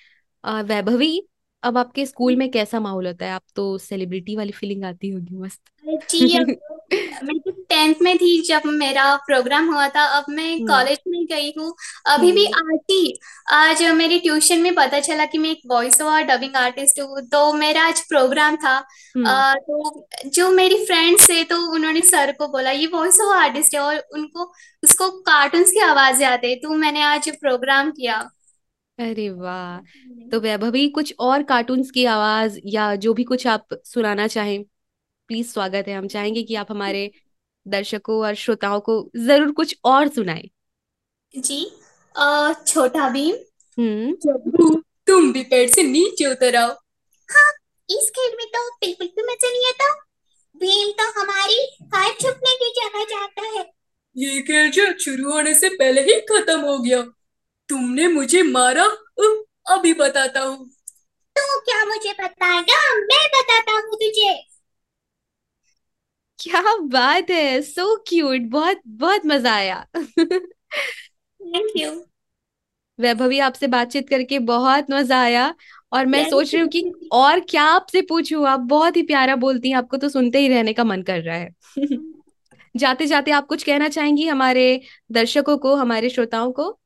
अ, 0.44 0.62
वैभवी 0.62 1.28
अब 1.62 1.78
आपके 1.78 2.06
स्कूल 2.06 2.36
में 2.36 2.50
कैसा 2.50 2.80
माहौल 2.80 3.06
होता 3.06 3.26
है? 3.26 3.32
आप 3.32 3.42
तो 3.56 3.78
सेलिब्रिटी 3.78 4.36
वाली 4.36 4.52
फीलिंग 4.52 4.84
आती 4.84 5.08
होगी 5.08 5.36
मस्त। 5.36 5.60
मैं 7.24 7.38
तो 7.38 7.50
टेंथ 7.50 7.94
में 8.02 8.16
थी 8.18 8.40
जब 8.42 8.62
मेरा 8.66 9.16
प्रोग्राम 9.16 9.72
हुआ 9.72 9.88
था 9.88 10.04
अब 10.04 10.24
मैं 10.30 10.54
हम्म। 10.54 10.66
कॉलेज 10.66 10.98
में 11.08 11.24
गई 11.24 11.52
हूँ। 11.58 11.74
अभी 12.06 12.32
भी 12.32 12.46
हम्म। 12.46 12.74
आती। 12.74 13.20
आज 13.52 13.82
मेरी 13.82 14.18
ट्यूशन 14.18 14.58
में 14.58 14.74
पता 14.74 15.00
चला 15.00 15.24
कि 15.24 15.38
मैं 15.38 15.50
एक 15.50 15.60
वॉइस 15.70 16.00
ओवर 16.02 16.22
डबिंग 16.22 16.56
आर्टिस्ट 16.56 17.00
हूँ 17.00 17.20
तो 17.20 17.52
मेरा 17.52 17.82
आज 17.82 18.00
प्रोग्राम 18.00 18.56
था। 18.56 18.76
हम्म। 19.16 19.26
अ, 19.28 19.54
तो 19.54 20.06
जो 20.26 20.50
मेरी 20.50 20.84
फ्रेंड्स 20.84 21.28
थे 21.30 21.44
तो 21.44 21.72
उन्होंने 21.72 22.00
सर 22.00 22.32
को 22.32 22.48
बोला 22.48 22.70
ये 22.70 22.86
वॉइस 22.86 23.20
ओवर 23.20 23.36
आर्टिस्ट 23.36 23.74
है 23.74 23.80
और 23.80 23.96
उनको 24.14 24.44
उसको 24.84 25.10
कार्टून 25.10 25.62
की 25.62 25.80
आवाज़ें 25.80 26.26
आते 26.26 26.48
हैं। 26.48 26.56
तो 26.56 26.68
मैंने 26.68 27.02
आज 27.02 27.28
प्रोग्राम 27.28 27.90
किया। 27.90 28.30
अरे 28.98 29.30
वाह! 29.30 29.78
तो 30.30 30.40
वैभवी 30.40 30.88
कुछ 30.88 31.14
और 31.20 31.42
कार्टून्स 31.42 31.90
की 31.90 32.04
आवाज़ 32.04 32.58
या 32.66 32.94
जो 32.94 33.14
भी 33.14 33.24
कुछ 33.24 33.46
आप 33.46 33.66
सुनाना 33.84 34.26
चाहें? 34.26 34.64
प्लीज़ 35.28 35.48
स्वागत 35.48 35.84
है। 35.88 35.94
हम 35.94 36.06
चाहेंगे 36.08 36.42
कि 36.42 36.54
आप 36.54 36.66
हमारे 36.70 37.10
दर्शकों 37.66 38.18
और 38.26 38.34
श्रोताओं 38.34 38.80
को 38.80 38.94
ज़रूर 39.16 39.52
कुछ 39.52 39.76
और 39.84 40.08
सुनाए। 40.08 40.48
जी 41.34 41.64
अ, 42.14 42.52
छोटा 42.66 43.08
भीम 43.08 43.34
हम्म। 43.78 44.74
तुम 45.06 45.32
भी 45.32 45.42
पेड़ 45.42 45.68
से 45.70 45.82
नीचे 45.82 46.26
उतर 46.26 46.56
आओ। 46.56 46.68
हाँ 47.28 47.50
इस 47.88 48.10
खेल 48.10 48.36
में 48.36 48.46
तो 48.46 48.68
बिल्कुल 48.70 49.06
भी 49.06 49.22
मज़ा 49.22 49.48
नहीं 49.48 49.66
आता। 49.68 49.92
भीम 50.56 50.90
तो 50.92 51.10
हमारी 51.20 51.58
हाथ 51.94 52.20
छुपने 52.20 52.54
की 52.54 52.70
जगह 52.80 53.04
जाता 53.04 53.46
है। 53.48 53.64
ये 54.16 54.40
खेल 54.42 54.70
जो 54.70 54.86
शुरू 54.98 55.32
होने 55.32 55.54
से 55.54 55.68
पहले 55.68 56.00
ही 56.02 56.20
खत्म 56.30 56.60
हो 56.60 56.78
गया। 56.78 57.02
तुमने 57.68 58.08
मुझे 58.08 58.42
मारा 58.42 58.84
अभी 59.74 59.92
बताता 59.94 60.40
हूँ। 60.40 60.68
तू 61.36 61.60
क्या 61.60 61.84
मुझे 61.84 62.12
बताएगा? 62.12 62.78
मैं 62.96 63.26
बताता 63.34 63.72
हूँ 63.72 63.96
तुझे। 63.96 64.32
क्या 66.44 66.76
बात 66.82 67.30
है 67.30 67.60
सो 67.62 67.96
क्यूट 68.08 68.40
बहुत 68.40 68.80
बहुत 68.86 69.26
मज़ा 69.26 69.54
आया। 69.54 69.86
थैंक 70.20 71.72
यू 71.76 71.90
वैभवी 72.98 73.38
आपसे 73.38 73.66
बातचीत 73.66 74.08
करके 74.08 74.38
बहुत 74.38 74.86
मज़ा 74.90 75.20
आया 75.22 75.54
और 75.92 76.06
मैं 76.06 76.24
सोच 76.30 76.54
रही 76.54 76.60
हूँ 76.62 76.68
कि 76.70 77.08
और 77.12 77.40
क्या 77.40 77.62
आपसे 77.62 78.02
पूछूँ 78.02 78.46
आप 78.46 78.60
बहुत 78.60 78.96
ही 78.96 79.02
प्यारा 79.02 79.36
बोलती 79.36 79.70
हैं 79.70 79.76
आपको 79.76 79.96
तो 79.96 80.08
सुनते 80.08 80.38
ही 80.38 80.48
रहने 80.48 80.72
का 80.72 80.84
मन 80.84 81.02
कर 81.02 81.20
रहा 81.20 81.36
है। 81.36 81.50
जाते 82.76 83.06
जाते 83.06 83.30
आप 83.30 83.46
कुछ 83.46 83.62
कहना 83.62 83.88
चाहेंगी 83.88 84.26
हमारे 84.26 84.80
दर्शकों 85.12 85.58
को 85.58 85.74
हमारे 85.74 86.10
श्रोताओं 86.10 86.52
को? 86.52 86.78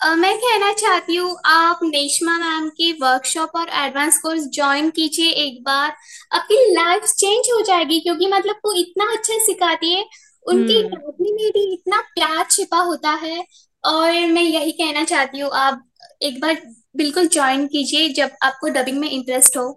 अ, 0.00 0.14
मैं 0.14 0.36
कहना 0.38 0.72
चाहती 0.72 1.14
हूँ 1.16 1.36
आप 1.46 1.80
नेशमा 1.84 2.36
मैम 2.38 2.68
की 2.68 2.92
वर्कशॉप 2.92 3.50
और 3.56 3.68
एडवांस 3.78 4.18
कोर्स 4.18 4.44
ज्वाइन 4.54 4.90
कीजिए 4.90 5.30
एक 5.44 5.62
बार। 5.64 5.90
आपकी 6.32 6.56
लाइफ 6.74 7.04
चेंज 7.04 7.48
हो 7.54 7.60
जाएगी 7.62 8.00
क्योंकि 8.00 8.26
मतलब 8.28 8.56
वो 8.66 8.72
इतना 8.74 9.10
अच्छा 9.12 9.38
सिखाती 9.46 9.92
है। 9.94 10.04
उनकी 10.46 10.78
हम्म। 10.82 11.14
में 11.20 11.50
भी 11.52 11.72
इतना 11.74 12.00
प्यार 12.14 12.44
छिपा 12.50 12.78
होता 12.80 13.10
है 13.22 13.44
और 13.84 14.12
मैं 14.26 14.42
यही 14.42 14.72
कहना 14.72 15.04
चाहती 15.04 15.38
हूँ 15.38 15.50
आप 15.54 15.84
एक 16.22 16.40
बार 16.40 16.62
बिल्कुल 16.96 17.28
ज्वाइन 17.28 17.66
कीजिए 17.66 18.08
जब 18.14 18.30
आपको 18.42 18.68
डबिंग 18.70 18.98
में 18.98 19.08
इंटरेस्ट 19.10 19.56
हो। 19.56 19.68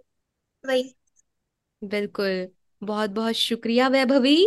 वही। 0.63 0.93
बिल्कुल। 1.81 2.47
बहुत 2.81 3.09
बहुत 3.09 3.33
शुक्रिया 3.35 3.87
वैभवी। 3.87 4.37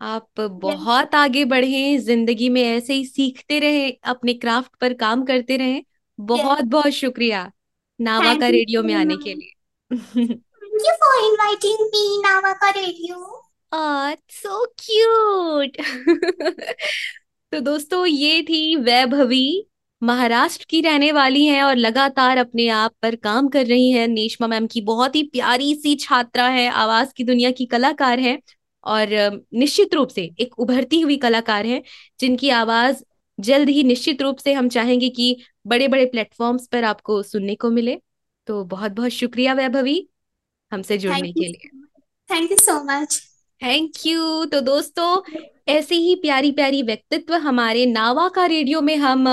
आप 0.00 0.40
बहुत 0.40 1.14
आगे 1.14 1.44
बढ़े 1.44 1.96
ज़िंदगी 1.98 2.48
में 2.48 2.62
ऐसे 2.62 2.94
ही 2.94 3.04
सीखते 3.06 3.58
रहे 3.60 3.90
अपने 4.04 4.34
क्राफ्ट 4.34 4.76
पर 4.80 4.94
काम 4.94 5.24
करते 5.24 5.56
रहे। 5.56 5.82
बहुत 6.18 6.64
बहुत 6.66 6.92
शुक्रिया 6.92 7.50
नावा 8.00 8.34
का 8.34 8.48
रेडियो 8.48 8.82
में 8.82 8.94
आने 8.94 9.16
के 9.16 9.34
लिए। 9.34 9.52
Thank 10.62 10.86
you 10.86 10.92
for 10.94 11.24
inviting 11.24 11.86
me 11.86 12.18
Nava 12.22 12.52
का 12.54 12.70
रेडियो। 12.70 13.42
सो 14.30 14.64
क्यूट 14.78 15.76
तो 17.52 17.60
दोस्तों 17.60 18.04
ये 18.06 18.42
थी 18.42 18.76
वैभवी 18.76 19.46
महाराष्ट्र 20.02 20.66
की 20.70 20.80
रहने 20.80 21.10
वाली 21.12 21.44
हैं 21.46 21.62
और 21.62 21.76
लगातार 21.76 22.38
अपने 22.38 22.68
आप 22.68 22.94
पर 23.02 23.16
काम 23.16 23.48
कर 23.48 23.66
रही 23.66 23.90
हैं। 23.90 24.06
नेशमा 24.08 24.46
मैम 24.46 24.66
की 24.66 24.80
बहुत 24.82 25.16
ही 25.16 25.22
प्यारी 25.22 25.74
सी 25.74 25.94
छात्रा 25.96 26.48
है 26.48 26.68
आवाज़ 26.70 27.12
की 27.16 27.24
दुनिया 27.24 27.50
की 27.50 27.66
कलाकार 27.66 28.18
है। 28.20 28.38
और 28.86 29.08
निश्चित 29.54 29.94
रूप 29.94 30.08
से 30.08 30.30
एक 30.40 30.58
उभरती 30.58 31.00
हुई 31.00 31.16
कलाकार 31.16 31.66
है 31.66 31.82
जिनकी 32.20 32.50
आवाज़ 32.52 33.02
जल्द 33.38 33.68
ही 33.68 33.82
निश्चित 33.84 34.22
रूप 34.22 34.38
से 34.38 34.52
हम 34.52 34.68
चाहेंगे 34.68 35.08
कि 35.08 35.36
बड़े 35.66 35.88
बड़े 35.88 36.04
प्लेटफॉर्म्स 36.06 36.66
पर 36.66 36.84
आपको 36.84 37.22
सुनने 37.22 37.54
को 37.54 37.70
मिले। 37.70 37.98
तो 38.48 38.62
बहुत 38.64 38.92
बहुत 38.92 39.10
शुक्रिया 39.10 39.54
वैभवी 39.54 40.08
हमसे 40.72 40.98
जुड़ने 40.98 41.32
के 41.32 41.40
लिए। 41.40 41.68
Thank 42.28 42.50
you 42.50 42.56
so 42.58 42.82
much 42.84 43.20
thank 43.60 44.06
you 44.06 44.44
तो 44.44 44.60
दोस्तों 44.60 45.20
ऐसे 45.68 45.94
ही 45.94 46.14
प्यारी 46.14 46.50
प्यारी 46.52 46.82
व्यक्तित्व 46.82 47.34
हमारे 47.34 47.84
नावा 47.86 48.28
का 48.28 48.46
रेडियो 48.46 48.80
में 48.80 48.96
हम 48.96 49.26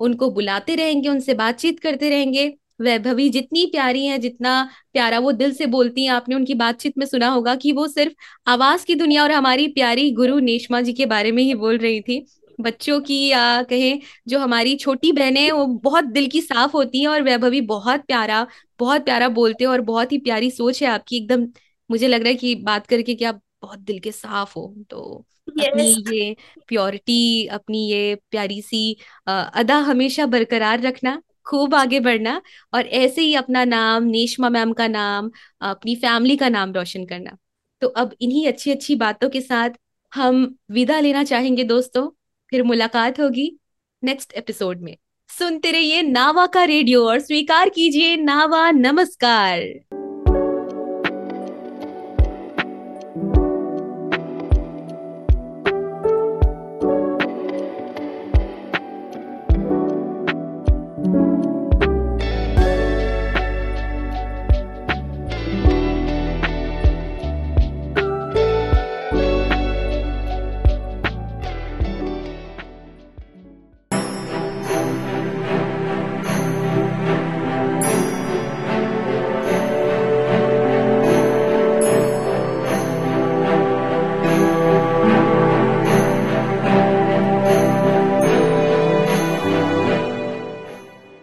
उनको 0.00 0.30
बुलाते 0.30 0.74
रहेंगे 0.74 1.08
उनसे 1.08 1.34
बातचीत 1.34 1.80
करते 1.80 2.10
रहेंगे। 2.10 2.48
वैभवी 2.80 3.28
जितनी 3.30 3.64
प्यारी 3.66 4.04
हैं 4.06 4.20
जितना 4.20 4.52
प्यारा 4.92 5.18
वो 5.18 5.32
दिल 5.32 5.52
से 5.54 5.66
बोलती 5.66 6.04
हैं। 6.04 6.10
आपने 6.12 6.34
उनकी 6.34 6.54
बातचीत 6.54 6.98
में 6.98 7.06
सुना 7.06 7.28
होगा 7.28 7.54
कि 7.56 7.72
वो 7.72 7.86
सिर्फ़ 7.88 8.14
आवाज़ 8.46 8.84
की 8.86 8.94
दुनिया 8.94 9.22
और 9.22 9.32
हमारी 9.32 9.66
प्यारी 9.68 10.10
गुरु 10.12 10.38
नेशमा 10.40 10.80
जी 10.80 10.92
के 10.92 11.06
बारे 11.06 11.32
में 11.32 11.42
ही 11.42 11.54
बोल 11.54 11.78
रही 11.78 12.00
थी। 12.00 12.26
बच्चों 12.58 13.00
की 13.00 13.16
या 13.28 13.62
कहें 13.62 14.00
जो 14.28 14.38
हमारी 14.38 14.74
छोटी 14.76 15.12
बहनें 15.12 15.40
हैं 15.40 15.50
वो 15.52 15.66
बहुत 15.82 16.04
दिल 16.06 16.26
की 16.28 16.40
साफ़ 16.40 16.72
होती 16.72 17.00
हैं 17.00 17.08
और 17.08 17.22
वैभवी 17.22 17.60
बहुत 17.62 18.00
प्यारा 18.06 18.46
बहुत 18.80 19.04
प्यारा 19.04 19.28
बोलते 19.30 19.64
हैं 19.64 19.70
और 19.70 19.80
बहुत 19.82 20.12
ही 20.12 20.18
प्यारी 20.18 20.50
सोच 20.50 20.82
है 20.82 20.88
आपकी। 20.88 21.16
एकदम 21.16 21.46
मुझे 21.90 22.08
लग 22.08 22.20
रहा 22.20 22.28
है 22.28 22.34
कि 22.34 22.54
बात 22.56 22.86
करके 22.86 23.14
कि 23.14 23.24
आप 23.24 23.40
बहुत 23.62 23.78
दिल 23.80 23.98
के 24.00 24.12
साफ़ 24.12 24.52
हो। 24.56 24.74
तो 24.90 25.24
अपनी 25.58 25.84
ये 26.08 26.34
प्योरिटी 26.68 27.46
अपनी 27.48 27.86
ये 27.90 28.14
प्यारी 28.30 28.60
सी 28.62 28.96
अदा 29.28 29.76
हमेशा 29.82 30.26
बरकरार 30.26 30.80
रखना। 30.82 31.20
खूब 31.48 31.74
आगे 31.74 32.00
बढ़ना 32.00 32.42
और 32.74 32.86
ऐसे 32.86 33.22
ही 33.22 33.34
अपना 33.34 33.64
नाम 33.64 34.04
नेशमा 34.04 34.48
मैम 34.48 34.72
का 34.72 34.88
नाम, 34.88 35.30
अपनी 35.60 35.96
फैमिली 35.96 36.36
का 36.36 36.48
नाम 36.48 36.72
रोशन 36.72 37.04
करना। 37.04 37.36
तो 37.80 37.88
अब 37.88 38.14
इन्हीं 38.20 38.46
अच्छी 38.48 38.70
अच्छी 38.70 38.94
बातों 38.94 39.28
के 39.30 39.40
साथ 39.40 39.70
हम 40.14 40.56
विदा 40.70 41.00
लेना 41.00 41.24
चाहेंगे 41.24 41.64
दोस्तों। 41.64 42.08
फिर 42.50 42.62
मुलाकात 42.62 43.20
होगी 43.20 43.58
नेक्स्ट 44.04 44.32
एपिसोड 44.32 44.80
में। 44.80 44.96
सुनते 45.28 45.70
रहिए 45.70 46.02
नावा 46.02 46.46
का 46.46 46.64
रेडियो 46.64 47.06
और 47.08 47.18
स्वीकार 47.18 47.68
कीजिए 47.68 48.16
नावा 48.16 48.70
नमस्कार। 48.70 49.60